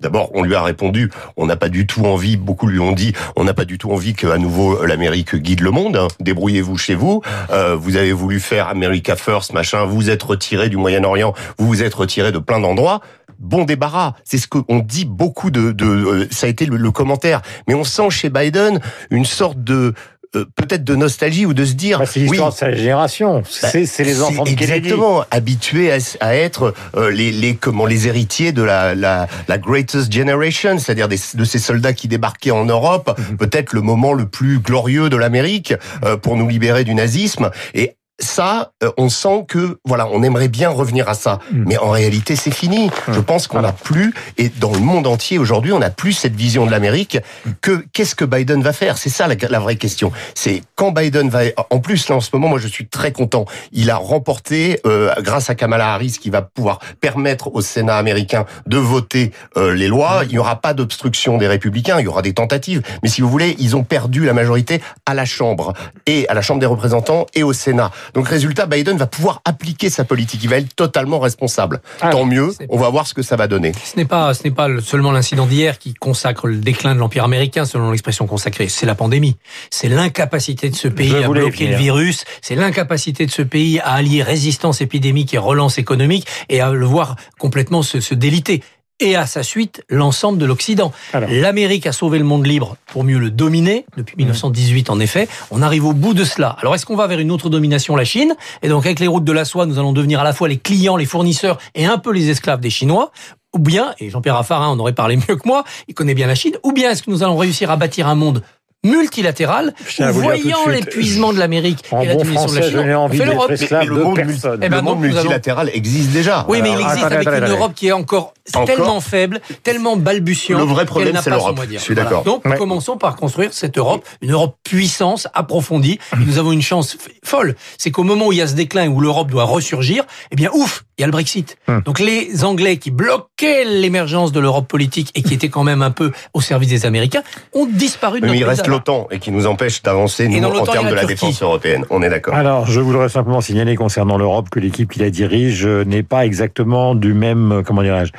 D'abord, 0.00 0.30
on 0.34 0.42
lui 0.42 0.54
a 0.54 0.62
répondu, 0.62 1.10
on 1.36 1.46
n'a 1.46 1.56
pas 1.56 1.68
du 1.68 1.86
tout 1.86 2.06
envie. 2.06 2.36
Beaucoup 2.36 2.66
lui 2.66 2.80
ont 2.80 2.92
dit, 2.92 3.12
on 3.36 3.44
n'a 3.44 3.54
pas 3.54 3.66
du 3.66 3.78
tout 3.78 3.92
envie 3.92 4.14
que 4.14 4.26
à 4.26 4.38
nouveau 4.38 4.84
l'Amérique 4.84 5.36
guide 5.36 5.60
le 5.60 5.70
monde. 5.70 5.96
Hein. 5.96 6.08
Débrouillez-vous 6.20 6.78
chez 6.78 6.94
vous. 6.94 7.22
Euh, 7.50 7.76
vous 7.76 7.96
avez 7.96 8.12
voulu 8.12 8.40
faire 8.40 8.68
America 8.68 9.14
First, 9.14 9.52
machin. 9.52 9.84
Vous 9.84 10.10
êtes 10.10 10.22
retiré 10.22 10.68
du 10.68 10.76
Moyen-Orient. 10.76 11.34
Vous 11.58 11.66
vous 11.66 11.82
êtes 11.82 11.94
retiré 11.94 12.32
de 12.32 12.38
plein 12.38 12.60
d'endroits 12.60 13.00
bon 13.42 13.64
débarras. 13.64 14.14
C'est 14.24 14.38
ce 14.38 14.48
qu'on 14.48 14.78
dit 14.78 15.04
beaucoup 15.04 15.50
de, 15.50 15.72
de 15.72 15.86
euh, 15.86 16.28
ça 16.30 16.46
a 16.46 16.50
été 16.50 16.64
le, 16.64 16.90
commentaire. 16.90 17.42
Mais 17.68 17.74
on 17.74 17.84
sent 17.84 18.10
chez 18.10 18.30
Biden 18.30 18.80
une 19.10 19.24
sorte 19.24 19.62
de 19.62 19.94
euh, 20.34 20.46
peut-être 20.56 20.84
de 20.84 20.94
nostalgie 20.94 21.44
ou 21.44 21.52
de 21.52 21.64
se 21.64 21.74
dire 21.74 21.98
bah, 21.98 22.06
c'est 22.06 22.20
l'histoire 22.20 22.52
de 22.52 22.56
sa 22.56 22.72
génération 22.72 23.42
bah, 23.62 23.68
c'est 23.68 24.04
les 24.04 24.22
enfants 24.22 24.44
de 24.44 24.50
exactement 24.50 25.24
habitués 25.30 25.92
à, 26.20 26.34
être 26.34 26.72
euh, 26.96 27.10
les, 27.10 27.32
les 27.32 27.54
comment 27.54 27.84
les 27.84 28.08
héritiers 28.08 28.52
de 28.52 28.62
la 28.62 28.94
la, 28.94 29.26
la 29.46 29.58
greatest 29.58 30.10
generation 30.10 30.78
c'est-à-dire 30.78 31.08
de 31.08 31.44
ces 31.44 31.58
soldats 31.58 31.92
qui 31.92 32.08
débarquaient 32.08 32.50
en 32.50 32.64
Europe 32.64 33.14
mhm. 33.18 33.36
peut-être 33.36 33.74
le 33.74 33.82
moment 33.82 34.14
le 34.14 34.26
plus 34.26 34.58
glorieux 34.58 35.10
de 35.10 35.16
l'Amérique 35.16 35.74
pour 36.22 36.36
nous 36.38 36.48
libérer 36.48 36.84
du 36.84 36.94
nazisme 36.94 37.50
et 37.74 37.96
ça, 38.22 38.72
euh, 38.82 38.90
on 38.96 39.08
sent 39.08 39.44
que 39.48 39.78
voilà, 39.84 40.08
on 40.12 40.22
aimerait 40.22 40.48
bien 40.48 40.70
revenir 40.70 41.08
à 41.08 41.14
ça, 41.14 41.40
mm. 41.50 41.64
mais 41.66 41.78
en 41.78 41.90
réalité, 41.90 42.36
c'est 42.36 42.54
fini. 42.54 42.90
Je 43.08 43.20
mm. 43.20 43.24
pense 43.24 43.46
qu'on 43.46 43.60
n'a 43.60 43.72
plus, 43.72 44.14
et 44.38 44.48
dans 44.48 44.72
le 44.72 44.78
monde 44.78 45.06
entier 45.06 45.38
aujourd'hui, 45.38 45.72
on 45.72 45.80
n'a 45.80 45.90
plus 45.90 46.12
cette 46.12 46.34
vision 46.34 46.64
de 46.66 46.70
l'Amérique. 46.70 47.18
Que 47.60 47.84
qu'est-ce 47.92 48.14
que 48.14 48.24
Biden 48.24 48.62
va 48.62 48.72
faire 48.72 48.98
C'est 48.98 49.10
ça 49.10 49.26
la, 49.26 49.58
vraie 49.58 49.76
question. 49.76 50.12
C'est 50.34 50.62
quand 50.76 50.92
Biden 50.92 51.28
va. 51.28 51.40
En 51.70 51.80
plus, 51.80 52.08
là, 52.08 52.16
en 52.16 52.20
ce 52.20 52.30
moment, 52.32 52.48
moi, 52.48 52.58
je 52.58 52.68
suis 52.68 52.86
très 52.86 53.12
content. 53.12 53.44
Il 53.72 53.90
a 53.90 53.96
remporté, 53.96 54.80
euh, 54.86 55.12
grâce 55.20 55.50
à 55.50 55.54
Kamala 55.54 55.92
Harris, 55.92 56.18
qui 56.20 56.30
va 56.30 56.42
pouvoir 56.42 56.78
permettre 57.00 57.54
au 57.54 57.60
Sénat 57.60 57.96
américain 57.96 58.46
de 58.66 58.78
voter 58.78 59.32
euh, 59.56 59.74
les 59.74 59.88
lois. 59.88 60.22
Il 60.24 60.30
n'y 60.30 60.38
aura 60.38 60.60
pas 60.60 60.74
d'obstruction 60.74 61.38
des 61.38 61.48
républicains. 61.48 61.98
Il 61.98 62.04
y 62.04 62.08
aura 62.08 62.22
des 62.22 62.34
tentatives, 62.34 62.82
mais 63.02 63.08
si 63.08 63.20
vous 63.20 63.28
voulez, 63.28 63.56
ils 63.58 63.76
ont 63.76 63.84
perdu 63.84 64.24
la 64.24 64.32
majorité 64.32 64.80
à 65.06 65.14
la 65.14 65.24
Chambre 65.24 65.72
et 66.06 66.28
à 66.28 66.34
la 66.34 66.42
Chambre 66.42 66.60
des 66.60 66.66
représentants 66.66 67.26
et 67.34 67.42
au 67.42 67.52
Sénat. 67.52 67.90
Donc 68.14 68.28
résultat, 68.28 68.66
Biden 68.66 68.96
va 68.96 69.06
pouvoir 69.06 69.40
appliquer 69.44 69.88
sa 69.90 70.04
politique. 70.04 70.42
Il 70.44 70.50
va 70.50 70.58
être 70.58 70.74
totalement 70.74 71.18
responsable. 71.18 71.80
Ah 72.00 72.10
Tant 72.10 72.24
mieux. 72.24 72.52
On 72.68 72.78
va 72.78 72.90
voir 72.90 73.06
ce 73.06 73.14
que 73.14 73.22
ça 73.22 73.36
va 73.36 73.46
donner. 73.48 73.72
Ce 73.84 73.96
n'est 73.96 74.04
pas, 74.04 74.34
ce 74.34 74.44
n'est 74.44 74.50
pas 74.50 74.68
seulement 74.80 75.12
l'incident 75.12 75.46
d'hier 75.46 75.78
qui 75.78 75.94
consacre 75.94 76.46
le 76.46 76.56
déclin 76.56 76.94
de 76.94 77.00
l'empire 77.00 77.24
américain, 77.24 77.64
selon 77.64 77.90
l'expression 77.90 78.26
consacrée. 78.26 78.68
C'est 78.68 78.86
la 78.86 78.94
pandémie. 78.94 79.36
C'est 79.70 79.88
l'incapacité 79.88 80.68
de 80.68 80.76
ce 80.76 80.88
pays 80.88 81.16
à 81.16 81.28
bloquer 81.28 81.68
le 81.68 81.76
virus. 81.76 82.24
C'est 82.42 82.54
l'incapacité 82.54 83.26
de 83.26 83.30
ce 83.30 83.42
pays 83.42 83.80
à 83.80 83.92
allier 83.92 84.22
résistance 84.22 84.80
épidémique 84.80 85.32
et 85.34 85.38
relance 85.38 85.78
économique 85.78 86.26
et 86.48 86.60
à 86.60 86.72
le 86.72 86.86
voir 86.86 87.16
complètement 87.38 87.82
se, 87.82 88.00
se 88.00 88.14
déliter 88.14 88.62
et 89.00 89.16
à 89.16 89.26
sa 89.26 89.42
suite 89.42 89.82
l'ensemble 89.88 90.38
de 90.38 90.46
l'Occident. 90.46 90.92
L'Amérique 91.12 91.86
a 91.86 91.92
sauvé 91.92 92.18
le 92.18 92.24
monde 92.24 92.46
libre 92.46 92.76
pour 92.86 93.04
mieux 93.04 93.18
le 93.18 93.30
dominer, 93.30 93.84
depuis 93.96 94.16
1918 94.16 94.90
en 94.90 95.00
effet. 95.00 95.28
On 95.50 95.62
arrive 95.62 95.84
au 95.84 95.92
bout 95.92 96.14
de 96.14 96.24
cela. 96.24 96.56
Alors 96.60 96.74
est-ce 96.74 96.86
qu'on 96.86 96.96
va 96.96 97.06
vers 97.06 97.18
une 97.18 97.30
autre 97.30 97.48
domination, 97.48 97.96
la 97.96 98.04
Chine? 98.04 98.34
Et 98.62 98.68
donc 98.68 98.86
avec 98.86 99.00
les 99.00 99.06
routes 99.06 99.24
de 99.24 99.32
la 99.32 99.44
soie, 99.44 99.66
nous 99.66 99.78
allons 99.78 99.92
devenir 99.92 100.20
à 100.20 100.24
la 100.24 100.32
fois 100.32 100.48
les 100.48 100.58
clients, 100.58 100.96
les 100.96 101.06
fournisseurs 101.06 101.58
et 101.74 101.86
un 101.86 101.98
peu 101.98 102.12
les 102.12 102.30
esclaves 102.30 102.60
des 102.60 102.70
Chinois 102.70 103.12
ou 103.54 103.58
bien, 103.58 103.94
et 103.98 104.08
Jean-Pierre 104.08 104.36
Raffarin 104.36 104.68
en 104.68 104.78
aurait 104.78 104.94
parlé 104.94 105.16
mieux 105.16 105.36
que 105.36 105.46
moi, 105.46 105.64
il 105.86 105.94
connaît 105.94 106.14
bien 106.14 106.26
la 106.26 106.34
Chine, 106.34 106.54
ou 106.62 106.72
bien 106.72 106.90
est-ce 106.90 107.02
que 107.02 107.10
nous 107.10 107.22
allons 107.22 107.36
réussir 107.36 107.70
à 107.70 107.76
bâtir 107.76 108.08
un 108.08 108.14
monde 108.14 108.42
multilatéral, 108.84 109.74
voyant 110.12 110.66
l'épuisement 110.66 111.32
de 111.32 111.38
l'Amérique 111.38 111.84
et 112.02 112.06
la 112.06 112.14
diminution 112.16 112.46
de 112.46 112.58
la 112.58 112.68
Chine, 112.68 112.94
on 112.96 113.08
fait 113.08 113.24
l'Europe. 113.24 113.50
Mais, 113.50 113.86
le 113.86 113.94
monde, 113.94 114.20
eh 114.62 114.68
ben 114.68 114.76
le 114.76 114.82
monde 114.82 115.00
multilatéral 115.00 115.70
existe 115.72 116.10
déjà. 116.10 116.44
Oui, 116.48 116.60
mais 116.62 116.72
il 116.72 116.80
existe 116.80 117.04
avec 117.04 117.28
une 117.28 117.48
Europe 117.48 117.72
qui 117.74 117.88
est 117.88 117.92
encore, 117.92 118.34
tellement 118.66 119.00
faible, 119.00 119.40
tellement 119.62 119.96
balbutiante. 119.96 120.60
Le 120.60 120.66
vrai 120.66 120.84
problème, 120.84 121.18
c'est 121.22 121.30
l'Europe. 121.30 121.60
Je 121.70 121.78
suis 121.78 121.94
d'accord. 121.94 122.24
Donc, 122.24 122.42
commençons 122.56 122.96
par 122.96 123.16
construire 123.16 123.52
cette 123.52 123.78
Europe, 123.78 124.04
une 124.20 124.32
Europe 124.32 124.56
puissance, 124.64 125.28
approfondie. 125.34 125.98
nous 126.18 126.38
avons 126.38 126.52
une 126.52 126.62
chance 126.62 126.96
folle. 127.24 127.54
C'est 127.78 127.90
qu'au 127.90 128.02
moment 128.02 128.28
où 128.28 128.32
il 128.32 128.38
y 128.38 128.42
a 128.42 128.46
ce 128.46 128.54
déclin, 128.54 128.88
où 128.88 129.00
l'Europe 129.00 129.30
doit 129.30 129.44
ressurgir, 129.44 130.04
eh 130.30 130.36
bien, 130.36 130.50
ouf, 130.52 130.84
il 130.98 131.02
y 131.02 131.04
a 131.04 131.06
le 131.06 131.12
Brexit. 131.12 131.56
Hum. 131.68 131.82
Donc, 131.84 132.00
les 132.00 132.44
Anglais 132.44 132.78
qui 132.78 132.90
bloquaient 132.90 133.64
l'émergence 133.64 134.32
de 134.32 134.40
l'Europe 134.40 134.66
politique 134.66 135.10
et 135.14 135.22
qui 135.22 135.34
étaient 135.34 135.48
quand 135.48 135.64
même 135.64 135.82
un 135.82 135.90
peu 135.90 136.10
au 136.34 136.40
service 136.40 136.68
des 136.68 136.86
Américains 136.86 137.22
ont 137.52 137.66
disparu 137.66 138.20
de 138.20 138.26
notre 138.26 138.71
l'OTAN 138.72 139.06
et 139.10 139.18
qui 139.18 139.30
nous 139.30 139.46
empêche 139.46 139.82
d'avancer, 139.82 140.28
nous, 140.28 140.44
en 140.44 140.66
termes 140.66 140.88
de 140.88 140.94
la 140.94 141.04
défense 141.04 141.42
européenne. 141.42 141.84
On 141.90 142.02
est 142.02 142.10
d'accord. 142.10 142.34
Alors, 142.34 142.66
je 142.66 142.80
voudrais 142.80 143.08
simplement 143.08 143.40
signaler 143.40 143.76
concernant 143.76 144.18
l'Europe 144.18 144.50
que 144.50 144.60
l'équipe 144.60 144.90
qui 144.90 144.98
la 144.98 145.10
dirige 145.10 145.66
n'est 145.66 146.02
pas 146.02 146.26
exactement 146.26 146.94
du 146.94 147.14
même, 147.14 147.62
comment 147.64 147.82
dirais-je, 147.82 148.12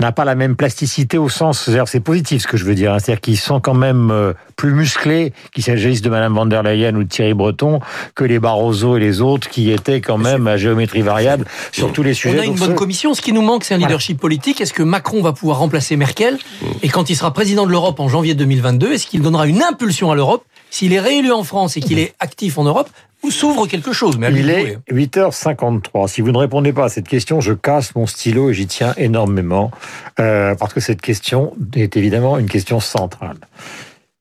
n'a 0.00 0.12
pas 0.12 0.24
la 0.24 0.34
même 0.34 0.56
plasticité 0.56 1.18
au 1.18 1.28
sens, 1.28 1.70
c'est 1.86 2.00
positif 2.00 2.42
ce 2.42 2.46
que 2.46 2.56
je 2.56 2.64
veux 2.64 2.74
dire, 2.74 2.92
hein. 2.92 2.98
c'est-à-dire 2.98 3.20
qu'ils 3.20 3.38
sont 3.38 3.60
quand 3.60 3.74
même 3.74 4.10
euh, 4.10 4.32
plus 4.56 4.72
musclés, 4.72 5.32
qu'il 5.54 5.62
s'agisse 5.62 6.02
de 6.02 6.10
Madame 6.10 6.34
van 6.34 6.46
der 6.46 6.62
Leyen 6.62 6.94
ou 6.96 7.04
de 7.04 7.08
Thierry 7.08 7.34
Breton, 7.34 7.80
que 8.14 8.24
les 8.24 8.38
Barroso 8.38 8.96
et 8.96 9.00
les 9.00 9.20
autres 9.20 9.48
qui 9.48 9.70
étaient 9.70 10.00
quand 10.00 10.18
même 10.18 10.46
à 10.46 10.56
géométrie 10.56 11.02
variable 11.02 11.46
sur 11.72 11.92
tous 11.92 12.02
les 12.02 12.14
sujets. 12.14 12.38
On 12.38 12.42
a 12.42 12.46
une 12.46 12.54
bonne 12.54 12.74
commission. 12.74 13.14
Ce 13.14 13.22
qui 13.22 13.32
nous 13.32 13.42
manque, 13.42 13.64
c'est 13.64 13.74
un 13.74 13.78
leadership 13.78 14.18
politique. 14.18 14.60
Est-ce 14.60 14.72
que 14.72 14.82
Macron 14.82 15.22
va 15.22 15.32
pouvoir 15.32 15.58
remplacer 15.58 15.96
Merkel? 15.96 16.38
Et 16.82 16.88
quand 16.88 17.10
il 17.10 17.16
sera 17.16 17.32
président 17.32 17.66
de 17.66 17.70
l'Europe 17.70 18.00
en 18.00 18.08
janvier 18.08 18.34
2022, 18.34 18.92
est-ce 18.92 19.06
qu'il 19.06 19.22
donnera 19.22 19.46
une 19.46 19.62
impulsion 19.62 20.10
à 20.10 20.14
l'Europe? 20.14 20.44
S'il 20.74 20.92
est 20.92 20.98
réélu 20.98 21.30
en 21.30 21.44
France 21.44 21.76
et 21.76 21.80
qu'il 21.80 22.00
est 22.00 22.14
actif 22.18 22.58
en 22.58 22.64
Europe, 22.64 22.90
s'ouvre 23.30 23.68
quelque 23.68 23.92
chose. 23.92 24.18
Mais 24.18 24.32
Il 24.32 24.50
est 24.50 24.76
8h53. 24.90 26.08
Si 26.08 26.20
vous 26.20 26.32
ne 26.32 26.36
répondez 26.36 26.72
pas 26.72 26.86
à 26.86 26.88
cette 26.88 27.06
question, 27.06 27.40
je 27.40 27.52
casse 27.52 27.94
mon 27.94 28.08
stylo 28.08 28.50
et 28.50 28.54
j'y 28.54 28.66
tiens 28.66 28.92
énormément, 28.96 29.70
euh, 30.18 30.56
parce 30.56 30.74
que 30.74 30.80
cette 30.80 31.00
question 31.00 31.54
est 31.76 31.96
évidemment 31.96 32.38
une 32.38 32.48
question 32.48 32.80
centrale. 32.80 33.36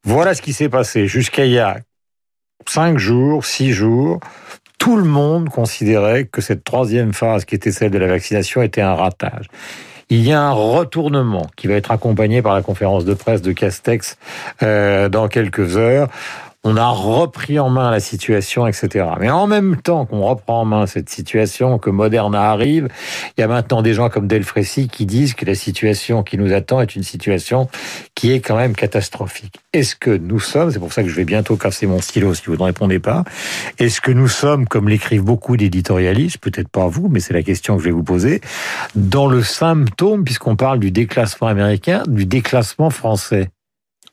Voilà 0.03 0.35
ce 0.35 0.43
qui 0.43 0.53
s'est 0.53 0.69
passé 0.69 1.07
jusqu'à 1.07 1.45
il 1.45 1.53
y 1.53 1.59
a 1.59 1.79
5 2.67 2.99
jours, 2.99 3.45
6 3.45 3.71
jours. 3.71 4.19
Tout 4.77 4.97
le 4.97 5.05
monde 5.05 5.49
considérait 5.49 6.25
que 6.25 6.41
cette 6.41 6.63
troisième 6.63 7.13
phase, 7.13 7.45
qui 7.45 7.55
était 7.55 7.71
celle 7.71 7.89
de 7.89 7.97
la 7.97 8.05
vaccination, 8.05 8.61
était 8.61 8.81
un 8.81 8.93
ratage. 8.93 9.47
Il 10.09 10.27
y 10.27 10.31
a 10.31 10.41
un 10.41 10.51
retournement 10.51 11.47
qui 11.55 11.65
va 11.65 11.73
être 11.73 11.89
accompagné 11.89 12.43
par 12.43 12.53
la 12.53 12.61
conférence 12.61 13.05
de 13.05 13.15
presse 13.15 13.41
de 13.41 13.51
Castex 13.51 14.17
euh, 14.61 15.09
dans 15.09 15.27
quelques 15.27 15.75
heures 15.75 16.07
on 16.65 16.77
a 16.77 16.87
repris 16.87 17.59
en 17.59 17.69
main 17.69 17.91
la 17.91 17.99
situation, 17.99 18.65
etc. 18.67 19.05
Mais 19.19 19.29
en 19.29 19.47
même 19.47 19.75
temps 19.75 20.05
qu'on 20.05 20.21
reprend 20.21 20.61
en 20.61 20.65
main 20.65 20.87
cette 20.87 21.09
situation, 21.09 21.77
que 21.77 21.89
Moderna 21.89 22.51
arrive, 22.51 22.87
il 23.37 23.41
y 23.41 23.43
a 23.43 23.47
maintenant 23.47 23.81
des 23.81 23.93
gens 23.93 24.09
comme 24.09 24.27
Delfrécy 24.27 24.87
qui 24.87 25.05
disent 25.05 25.33
que 25.33 25.43
la 25.43 25.55
situation 25.55 26.23
qui 26.23 26.37
nous 26.37 26.53
attend 26.53 26.79
est 26.79 26.95
une 26.95 27.03
situation 27.03 27.67
qui 28.15 28.31
est 28.31 28.39
quand 28.39 28.55
même 28.55 28.75
catastrophique. 28.75 29.59
Est-ce 29.73 29.95
que 29.97 30.11
nous 30.11 30.39
sommes, 30.39 30.71
c'est 30.71 30.79
pour 30.79 30.93
ça 30.93 31.03
que 31.03 31.09
je 31.09 31.15
vais 31.15 31.25
bientôt 31.25 31.57
casser 31.57 31.85
mon 31.85 31.99
stylo 31.99 32.33
si 32.33 32.43
vous 32.45 32.55
ne 32.55 32.63
répondez 32.63 32.99
pas, 32.99 33.25
est-ce 33.77 33.99
que 33.99 34.11
nous 34.11 34.29
sommes, 34.29 34.65
comme 34.65 34.87
l'écrivent 34.87 35.23
beaucoup 35.23 35.57
d'éditorialistes, 35.57 36.37
peut-être 36.37 36.69
pas 36.69 36.87
vous, 36.87 37.09
mais 37.09 37.19
c'est 37.19 37.33
la 37.33 37.43
question 37.43 37.75
que 37.75 37.81
je 37.81 37.87
vais 37.87 37.93
vous 37.93 38.03
poser, 38.03 38.39
dans 38.95 39.27
le 39.27 39.43
symptôme, 39.43 40.23
puisqu'on 40.23 40.55
parle 40.55 40.79
du 40.79 40.91
déclassement 40.91 41.47
américain, 41.47 42.03
du 42.07 42.25
déclassement 42.25 42.89
français? 42.89 43.49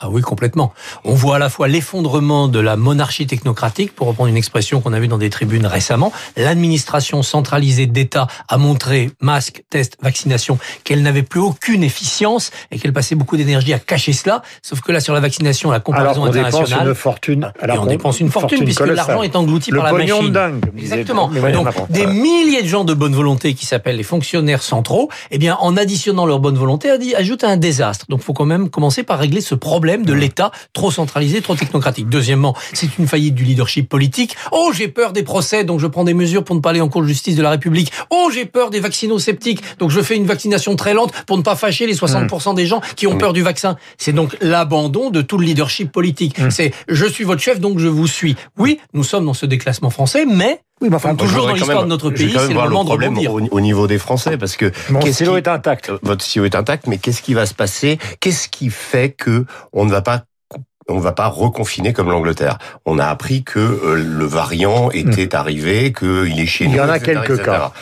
Ah 0.03 0.09
oui, 0.09 0.23
complètement. 0.23 0.73
On 1.05 1.13
voit 1.13 1.37
à 1.37 1.39
la 1.39 1.51
fois 1.51 1.69
l'effondrement 1.69 2.49
de 2.49 2.59
la 2.59 2.77
monarchie 2.77 3.27
technocratique, 3.27 3.95
pour 3.95 4.07
reprendre 4.07 4.31
une 4.31 4.37
expression 4.37 4.81
qu'on 4.81 4.95
a 4.95 4.99
vue 4.99 5.09
dans 5.09 5.19
des 5.19 5.29
tribunes 5.29 5.67
récemment. 5.67 6.11
L'administration 6.39 7.23
centralisée 7.23 7.85
d'État 7.85 8.27
a 8.49 8.57
montré, 8.57 9.11
masque, 9.21 9.63
test, 9.69 9.99
vaccination, 10.01 10.59
qu'elle 10.85 11.03
n'avait 11.03 11.23
plus 11.23 11.41
aucune 11.41 11.85
efficience 11.85 12.51
et 12.71 12.79
qu'elle 12.79 12.95
passait 12.95 13.15
beaucoup 13.15 13.37
d'énergie 13.37 13.75
à 13.75 13.79
cacher 13.79 14.15
cela. 14.15 14.41
Sauf 14.63 14.81
que 14.81 14.91
là, 14.91 15.01
sur 15.01 15.13
la 15.13 15.21
vaccination, 15.21 15.71
la 15.71 15.81
comparaison 15.81 16.23
alors 16.23 16.29
internationale... 16.29 16.71
Dépense 16.71 16.89
une 16.89 16.95
fortune. 16.95 17.53
Alors 17.61 17.77
et 17.77 17.79
on 17.81 17.87
dépense 17.87 18.21
une 18.21 18.31
fortune, 18.31 18.65
puisque 18.65 18.81
l'argent 18.81 19.23
est 19.23 19.37
englouti 19.37 19.71
par 19.71 19.85
la 19.85 19.93
machine. 19.93 20.23
De 20.23 20.29
dingue, 20.31 20.65
Exactement. 20.79 21.29
Donc, 21.29 21.91
des 21.91 22.07
milliers 22.07 22.63
de 22.63 22.69
gens 22.69 22.85
de 22.85 22.95
bonne 22.95 23.15
volonté 23.15 23.53
qui 23.53 23.67
s'appellent 23.67 23.99
les 23.99 24.03
fonctionnaires 24.03 24.63
centraux, 24.63 25.11
eh 25.31 25.37
bien, 25.37 25.59
en 25.61 25.77
additionnant 25.77 26.25
leur 26.25 26.41
bonne 26.41 26.57
volonté, 26.57 26.89
ajoutent 27.15 27.45
un 27.45 27.59
désastre. 27.59 28.07
Donc, 28.09 28.21
il 28.21 28.25
faut 28.25 28.33
quand 28.33 28.47
même 28.47 28.71
commencer 28.71 29.03
par 29.03 29.19
régler 29.19 29.43
ce 29.43 29.55
problème 29.55 29.90
de 29.99 30.13
l'État 30.13 30.51
trop 30.73 30.91
centralisé, 30.91 31.41
trop 31.43 31.55
technocratique. 31.55 32.09
Deuxièmement, 32.09 32.57
c'est 32.73 32.99
une 32.99 33.07
faillite 33.07 33.35
du 33.35 33.45
leadership 33.45 33.89
politique. 33.89 34.37
Oh, 34.53 34.73
j'ai 34.75 34.89
peur 34.89 35.13
des 35.13 35.23
procès, 35.23 35.65
donc 35.65 35.81
je 35.81 35.87
prends 35.87 36.05
des 36.05 36.15
mesures 36.15 36.45
pour 36.45 36.57
ne 36.57 36.61
pas 36.61 36.71
aller 36.71 36.81
en 36.81 36.89
cour 36.89 37.03
de 37.03 37.07
justice 37.07 37.37
de 37.37 37.43
la 37.43 37.51
République. 37.51 37.93
Oh, 38.11 38.31
j'ai 38.33 38.47
peur 38.47 38.71
des 38.71 38.81
vaccino-sceptiques, 38.81 39.63
donc 39.79 39.91
je 39.91 40.01
fais 40.01 40.17
une 40.17 40.27
vaccination 40.27 40.77
très 40.77 40.95
lente 40.95 41.13
pour 41.27 41.37
ne 41.37 41.43
pas 41.43 41.57
fâcher 41.57 41.87
les 41.87 41.95
60% 41.95 42.55
des 42.55 42.67
gens 42.67 42.81
qui 42.97 43.07
ont 43.07 43.19
peur 43.19 43.33
du 43.33 43.43
vaccin. 43.43 43.77
C'est 43.99 44.13
donc 44.13 44.37
l'abandon 44.41 45.11
de 45.11 45.23
tout 45.23 45.39
le 45.39 45.45
leadership 45.45 45.93
politique. 45.93 46.39
Mmh. 46.39 46.51
C'est 46.51 46.73
je 46.89 47.07
suis 47.07 47.25
votre 47.25 47.43
chef, 47.43 47.61
donc 47.61 47.79
je 47.79 47.89
vous 47.89 48.07
suis. 48.07 48.37
Oui, 48.59 48.81
nous 48.95 49.05
sommes 49.05 49.27
dans 49.27 49.35
ce 49.35 49.47
déclassement 49.47 49.91
français, 49.91 50.25
mais 50.27 50.61
oui, 50.81 50.89
mais 50.89 50.97
enfin, 50.97 51.15
toujours 51.15 51.47
dans 51.47 51.55
l'histoire 51.55 51.83
de 51.85 51.89
notre 51.89 52.11
pays, 52.11 52.33
c'est 52.33 52.49
le 52.49 52.55
moment 52.55 52.85
de 52.85 52.91
rebondir. 52.91 53.35
Au, 53.35 53.41
au, 53.41 53.61
niveau 53.61 53.87
des 53.87 53.99
Français, 53.99 54.39
parce 54.39 54.57
que 54.57 54.73
mon 54.89 55.01
stylo 55.01 55.37
est 55.37 55.49
intact. 55.49 55.93
Votre 56.03 56.25
stylo 56.25 56.47
est 56.47 56.55
intact, 56.55 56.87
mais 56.87 56.99
qu'est-ce 56.99 57.23
qui 57.23 57.35
va 57.35 57.47
se 57.47 57.55
passer? 57.55 57.99
Qu'est-ce 58.21 58.49
qui 58.49 58.71
fait 58.71 59.11
que 59.11 59.45
on 59.73 59.85
ne 59.85 59.91
va 59.91 60.01
pas 60.01 60.25
on 60.91 60.97
ne 60.97 61.01
va 61.01 61.13
pas 61.13 61.29
reconfiner 61.29 61.93
comme 61.93 62.11
l'Angleterre. 62.11 62.59
On 62.85 62.99
a 62.99 63.07
appris 63.07 63.43
que 63.43 63.59
euh, 63.59 63.95
le 63.95 64.25
variant 64.25 64.91
était 64.91 65.27
hmm. 65.27 65.37
arrivé, 65.37 65.93
qu'il 65.93 66.39
est 66.39 66.47
chez 66.47 66.67
nous. 66.67 66.73
Il 66.73 66.77
y 66.77 66.81
en 66.81 66.89
a 66.89 66.99
quelques 66.99 67.43
cas. 67.43 67.73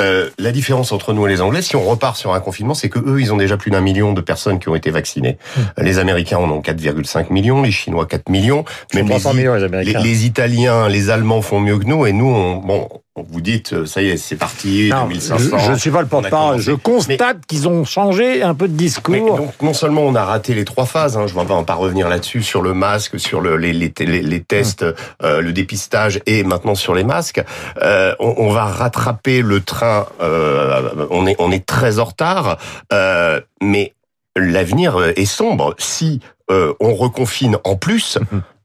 Euh, 0.00 0.28
la 0.38 0.52
différence 0.52 0.92
entre 0.92 1.14
nous 1.14 1.26
et 1.26 1.30
les 1.30 1.40
Anglais, 1.40 1.62
si 1.62 1.74
on 1.74 1.82
repart 1.82 2.16
sur 2.16 2.34
un 2.34 2.40
confinement, 2.40 2.74
c'est 2.74 2.90
que 2.90 2.98
eux, 2.98 3.20
ils 3.20 3.32
ont 3.32 3.38
déjà 3.38 3.56
plus 3.56 3.70
d'un 3.70 3.80
million 3.80 4.12
de 4.12 4.20
personnes 4.20 4.58
qui 4.58 4.68
ont 4.68 4.74
été 4.74 4.90
vaccinées. 4.90 5.38
Hmm. 5.56 5.82
Les 5.82 5.98
Américains 5.98 6.38
en 6.38 6.50
ont 6.50 6.60
4,5 6.60 7.32
millions, 7.32 7.62
les 7.62 7.70
Chinois 7.70 8.06
4 8.06 8.28
millions. 8.28 8.64
Les, 8.92 9.02
millions, 9.02 9.54
les, 9.54 9.64
Américains. 9.64 10.00
Les, 10.00 10.26
Italiens, 10.26 10.88
les 10.88 11.10
Allemands 11.10 11.42
font 11.42 11.60
mieux 11.60 11.78
que 11.78 11.86
nous, 11.86 12.04
et 12.06 12.12
nous, 12.12 12.26
on, 12.26 12.56
bon, 12.56 12.88
vous 13.16 13.40
dites, 13.40 13.72
euh, 13.72 13.86
ça 13.86 14.02
y 14.02 14.08
est, 14.08 14.16
c'est 14.16 14.36
parti, 14.36 14.90
2500. 14.90 15.58
Je 15.58 15.72
ne 15.72 15.76
suis 15.76 15.90
pas 15.90 16.02
le 16.02 16.06
porte-parole. 16.06 16.58
Je 16.58 16.72
constate 16.72 17.46
qu'ils 17.46 17.68
ont 17.68 17.84
changé 17.84 18.42
un 18.42 18.54
peu 18.54 18.68
de 18.68 18.74
discours. 18.74 19.36
donc, 19.36 19.62
non 19.62 19.72
seulement 19.72 20.02
on 20.02 20.14
a 20.14 20.24
raté 20.24 20.54
les 20.54 20.64
trois 20.64 20.86
phases, 20.86 21.16
hein, 21.16 21.26
je 21.26 21.34
ne 21.34 21.40
vais 21.40 21.64
pas 21.64 21.74
revenir 21.74 22.08
là-dessus, 22.08 22.42
sur 22.42 22.62
le 22.62 22.74
masque, 22.74 23.18
sur 23.18 23.40
le, 23.40 23.56
les, 23.56 23.72
les, 23.72 23.92
les, 24.22 24.42
tests, 24.42 24.82
hmm. 24.82 24.94
euh, 25.22 25.40
le 25.40 25.52
dépistage 25.52 26.20
et 26.26 26.44
maintenant 26.44 26.74
sur 26.74 26.94
les 26.94 27.04
masques. 27.04 27.42
Euh, 27.82 28.14
on, 28.20 28.34
on, 28.38 28.50
va 28.50 28.64
rattraper 28.64 29.42
le 29.42 29.60
train. 29.60 30.06
Euh, 30.20 31.06
on 31.10 31.26
est 31.26 31.36
on 31.38 31.50
est 31.50 31.64
très 31.64 31.98
en 31.98 32.04
retard, 32.04 32.58
euh, 32.92 33.40
mais 33.62 33.94
l'avenir 34.36 35.12
est 35.16 35.24
sombre. 35.24 35.74
Si 35.78 36.20
euh, 36.50 36.74
on 36.80 36.94
reconfine 36.94 37.58
en 37.64 37.76
plus. 37.76 38.18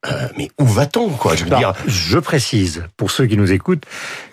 Hmm. 0.04 0.28
mais 0.36 0.50
où 0.60 0.66
va-t-on, 0.66 1.10
quoi? 1.10 1.36
Je 1.36 1.44
veux 1.44 1.56
dire. 1.56 1.74
Je 1.86 2.18
précise 2.18 2.84
pour 2.98 3.12
ceux 3.12 3.28
qui 3.28 3.38
nous 3.38 3.52
écoutent 3.52 3.86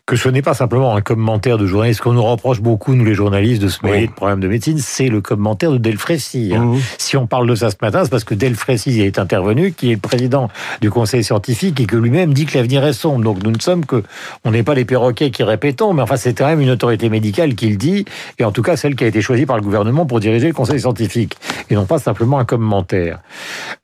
que 0.07 0.16
ce 0.16 0.31
n'est 0.31 0.40
pas 0.40 0.54
simplement 0.54 0.96
un 0.96 1.02
commentaire 1.02 1.59
de 1.59 1.66
journaliste 1.66 2.00
qu'on 2.00 2.14
nous 2.14 2.22
reproche 2.22 2.62
beaucoup, 2.62 2.94
nous 2.94 3.04
les 3.04 3.12
journalistes, 3.12 3.61
de 3.61 3.68
se 3.68 3.85
mêler 3.85 4.07
de 4.07 4.12
problèmes 4.12 4.40
de 4.40 4.48
médecine, 4.48 4.78
c'est 4.78 5.09
le 5.09 5.20
commentaire 5.20 5.70
de 5.70 5.76
Delfrécy. 5.76 6.54
Mmh. 6.54 6.78
Si 6.96 7.18
on 7.18 7.26
parle 7.26 7.46
de 7.46 7.54
ça 7.54 7.70
ce 7.70 7.76
matin, 7.83 8.04
c'est 8.04 8.11
parce 8.11 8.24
que 8.24 8.33
Delfrécy 8.33 9.02
est 9.02 9.18
intervenu, 9.18 9.72
qui 9.72 9.90
est 9.90 9.96
le 9.96 10.00
président 10.00 10.48
du 10.81 10.90
conseil 10.90 11.22
scientifique 11.22 11.78
et 11.81 11.85
que 11.85 11.96
lui-même 11.96 12.33
dit 12.33 12.46
que 12.46 12.57
l'avenir 12.57 12.87
est 12.87 12.94
sombre. 12.94 13.22
Donc 13.22 13.42
nous 13.42 13.50
ne 13.50 13.61
sommes 13.61 13.85
que, 13.85 14.02
on 14.44 14.52
n'est 14.52 14.62
pas 14.62 14.72
les 14.72 14.87
perroquets 14.87 15.31
qui 15.31 15.42
répétons, 15.42 15.92
mais 15.92 16.00
enfin 16.00 16.16
c'est 16.16 16.33
quand 16.33 16.46
même 16.46 16.62
une 16.62 16.70
autorité 16.70 17.11
médicale 17.11 17.54
qui 17.54 17.68
le 17.68 17.76
dit, 17.76 18.07
et 18.38 18.44
en 18.44 18.50
tout 18.50 18.62
cas 18.62 18.78
celle 18.78 18.96
qui 18.96 19.04
a 19.04 19.09
été 19.09 19.20
choisie 19.20 19.44
par 19.44 19.57
le 19.57 19.62
gouvernement 19.62 20.07
pour 20.07 20.20
diriger 20.20 20.46
le 20.46 20.54
conseil 20.54 20.81
scientifique, 20.81 21.37
et 21.68 21.74
non 21.74 21.85
pas 21.85 21.98
simplement 21.98 22.38
un 22.38 22.46
commentaire. 22.46 23.20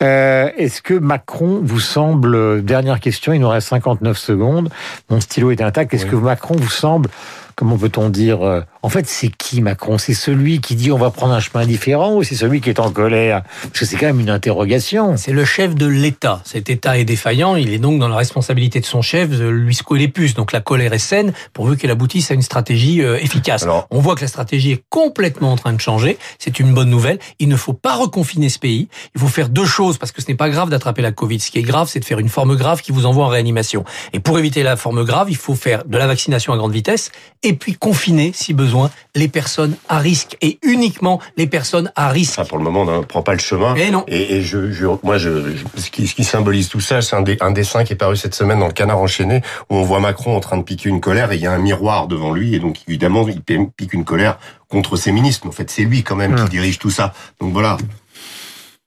Euh, 0.02 0.50
Est-ce 0.56 0.82
que 0.82 0.94
Macron 0.94 1.60
vous 1.62 1.80
semble, 1.80 2.64
dernière 2.64 3.00
question, 3.00 3.32
il 3.32 3.40
nous 3.40 3.48
reste 3.48 3.68
59 3.68 4.18
secondes, 4.18 4.68
mon 5.10 5.20
stylo 5.20 5.50
est 5.50 5.62
intact, 5.62 5.94
est-ce 5.94 6.06
que 6.06 6.16
Macron 6.16 6.56
vous 6.56 6.68
semble 6.70 7.08
comment 7.54 7.76
peut-on 7.76 8.10
dire 8.10 8.42
euh, 8.42 8.60
En 8.82 8.88
fait, 8.88 9.08
c'est 9.08 9.28
qui 9.28 9.60
Macron? 9.60 9.98
C'est 9.98 10.14
celui 10.14 10.60
qui 10.60 10.74
dit 10.74 10.90
on 10.92 10.98
va 10.98 11.10
prendre 11.10 11.32
un 11.32 11.40
chemin 11.40 11.66
différent 11.66 12.16
ou 12.16 12.22
c'est 12.22 12.34
celui 12.34 12.60
qui 12.60 12.70
est 12.70 12.80
en 12.80 12.90
colère? 12.90 13.42
Parce 13.62 13.80
que 13.80 13.84
c'est 13.86 13.96
quand 13.96 14.06
même 14.06 14.20
une 14.20 14.30
interrogation. 14.30 15.16
C'est 15.16 15.32
le 15.32 15.44
chef 15.44 15.74
de 15.74 15.86
l'État. 15.86 16.40
Cet 16.44 16.70
État 16.70 16.98
est 16.98 17.04
défaillant. 17.04 17.56
Il 17.56 17.72
est 17.72 17.78
donc 17.78 17.98
dans 17.98 18.08
la 18.08 18.16
responsabilité 18.16 18.80
de 18.80 18.86
son 18.86 19.02
chef 19.02 19.30
de 19.30 19.48
lui 19.48 19.74
secouer 19.74 19.98
les 19.98 20.08
puces. 20.08 20.34
Donc 20.34 20.52
la 20.52 20.60
colère 20.60 20.92
est 20.92 20.98
saine 20.98 21.32
pourvu 21.52 21.76
qu'elle 21.76 21.90
aboutisse 21.90 22.30
à 22.30 22.34
une 22.34 22.42
stratégie 22.42 23.02
euh, 23.02 23.18
efficace. 23.18 23.66
on 23.90 24.00
voit 24.00 24.14
que 24.14 24.22
la 24.22 24.28
stratégie 24.28 24.72
est 24.72 24.84
complètement 24.90 25.52
en 25.52 25.56
train 25.56 25.72
de 25.72 25.80
changer. 25.80 26.18
C'est 26.38 26.58
une 26.58 26.74
bonne 26.74 26.90
nouvelle. 26.90 27.18
Il 27.38 27.48
ne 27.48 27.56
faut 27.56 27.72
pas 27.72 27.94
reconfiner 27.94 28.48
ce 28.48 28.58
pays. 28.58 28.88
Il 29.14 29.20
faut 29.20 29.28
faire 29.28 29.48
deux 29.48 29.66
choses 29.66 29.98
parce 29.98 30.12
que 30.12 30.22
ce 30.22 30.28
n'est 30.28 30.36
pas 30.36 30.50
grave 30.50 30.70
d'attraper 30.70 31.02
la 31.02 31.12
Covid. 31.12 31.40
Ce 31.40 31.50
qui 31.50 31.58
est 31.58 31.62
grave, 31.62 31.88
c'est 31.90 32.00
de 32.00 32.04
faire 32.04 32.18
une 32.18 32.28
forme 32.28 32.56
grave 32.56 32.80
qui 32.82 32.92
vous 32.92 33.06
envoie 33.06 33.24
en 33.24 33.28
réanimation. 33.28 33.84
Et 34.12 34.20
pour 34.20 34.38
éviter 34.38 34.62
la 34.62 34.76
forme 34.76 35.04
grave, 35.04 35.30
il 35.30 35.36
faut 35.36 35.54
faire 35.54 35.84
de 35.84 35.98
la 35.98 36.06
vaccination 36.06 36.52
à 36.52 36.56
grande 36.56 36.72
vitesse 36.72 37.10
et 37.44 37.52
puis 37.52 37.74
confiner, 37.74 38.32
si 38.34 38.54
besoin, 38.54 38.90
les 39.14 39.28
personnes 39.28 39.76
à 39.88 39.98
risque 39.98 40.36
et 40.40 40.58
uniquement 40.62 41.20
les 41.36 41.46
personnes 41.46 41.92
à 41.94 42.08
risque. 42.08 42.34
Ça, 42.34 42.44
pour 42.44 42.58
le 42.58 42.64
moment, 42.64 42.82
on 42.82 43.00
ne 43.00 43.04
prend 43.04 43.22
pas 43.22 43.34
le 43.34 43.38
chemin. 43.38 43.74
Et 43.76 43.90
non. 43.90 44.04
Et, 44.08 44.40
je, 44.40 44.72
je, 44.72 44.86
moi, 45.02 45.18
je, 45.18 45.54
ce, 45.76 45.90
qui, 45.90 46.06
ce, 46.08 46.14
qui, 46.14 46.24
symbolise 46.24 46.68
tout 46.68 46.80
ça, 46.80 47.02
c'est 47.02 47.14
un, 47.14 47.24
un, 47.40 47.50
dessin 47.50 47.84
qui 47.84 47.92
est 47.92 47.96
paru 47.96 48.16
cette 48.16 48.34
semaine 48.34 48.58
dans 48.58 48.66
le 48.66 48.72
Canard 48.72 48.98
enchaîné 48.98 49.42
où 49.70 49.76
on 49.76 49.82
voit 49.82 50.00
Macron 50.00 50.34
en 50.34 50.40
train 50.40 50.56
de 50.56 50.62
piquer 50.62 50.88
une 50.88 51.00
colère 51.00 51.30
et 51.32 51.36
il 51.36 51.42
y 51.42 51.46
a 51.46 51.52
un 51.52 51.58
miroir 51.58 52.08
devant 52.08 52.32
lui 52.32 52.54
et 52.54 52.58
donc 52.58 52.78
évidemment 52.88 53.26
il 53.28 53.42
pique 53.42 53.92
une 53.92 54.04
colère 54.04 54.38
contre 54.68 54.96
ses 54.96 55.12
ministres. 55.12 55.42
Mais 55.44 55.50
en 55.50 55.54
fait, 55.56 55.70
c'est 55.70 55.84
lui 55.84 56.02
quand 56.02 56.16
même 56.16 56.34
qui 56.34 56.42
hum. 56.42 56.48
dirige 56.48 56.78
tout 56.78 56.90
ça. 56.90 57.12
Donc 57.40 57.52
voilà. 57.52 57.76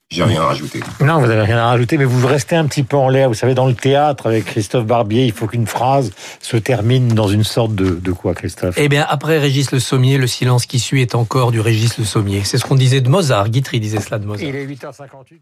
J'ai 0.09 0.23
rien 0.23 0.41
à 0.41 0.45
rajouter. 0.45 0.79
Non, 1.01 1.19
vous 1.19 1.27
n'avez 1.27 1.41
rien 1.41 1.57
à 1.57 1.65
rajouter, 1.65 1.97
mais 1.97 2.05
vous 2.05 2.25
restez 2.25 2.55
un 2.55 2.65
petit 2.65 2.83
peu 2.83 2.95
en 2.95 3.09
l'air. 3.09 3.27
Vous 3.27 3.33
savez, 3.33 3.53
dans 3.53 3.67
le 3.67 3.73
théâtre, 3.73 4.27
avec 4.27 4.45
Christophe 4.45 4.85
Barbier, 4.85 5.25
il 5.25 5.33
faut 5.33 5.47
qu'une 5.47 5.67
phrase 5.67 6.11
se 6.41 6.55
termine 6.55 7.09
dans 7.09 7.27
une 7.27 7.43
sorte 7.43 7.75
de, 7.75 7.89
de 7.89 8.11
quoi, 8.13 8.33
Christophe? 8.33 8.75
Eh 8.77 8.87
bien, 8.87 9.05
après 9.09 9.37
Régis 9.37 9.69
Le 9.73 9.79
Sommier, 9.81 10.17
le 10.17 10.27
silence 10.27 10.65
qui 10.65 10.79
suit 10.79 11.01
est 11.01 11.13
encore 11.13 11.51
du 11.51 11.59
Régis 11.59 11.97
Le 11.97 12.05
Sommier. 12.05 12.43
C'est 12.45 12.57
ce 12.57 12.63
qu'on 12.63 12.75
disait 12.75 13.01
de 13.01 13.09
Mozart. 13.09 13.49
Guitry 13.49 13.81
disait 13.81 13.99
cela 13.99 14.17
de 14.17 14.25
Mozart. 14.25 14.47
Il 14.47 14.55
est 14.55 14.65
8h58. 14.65 15.39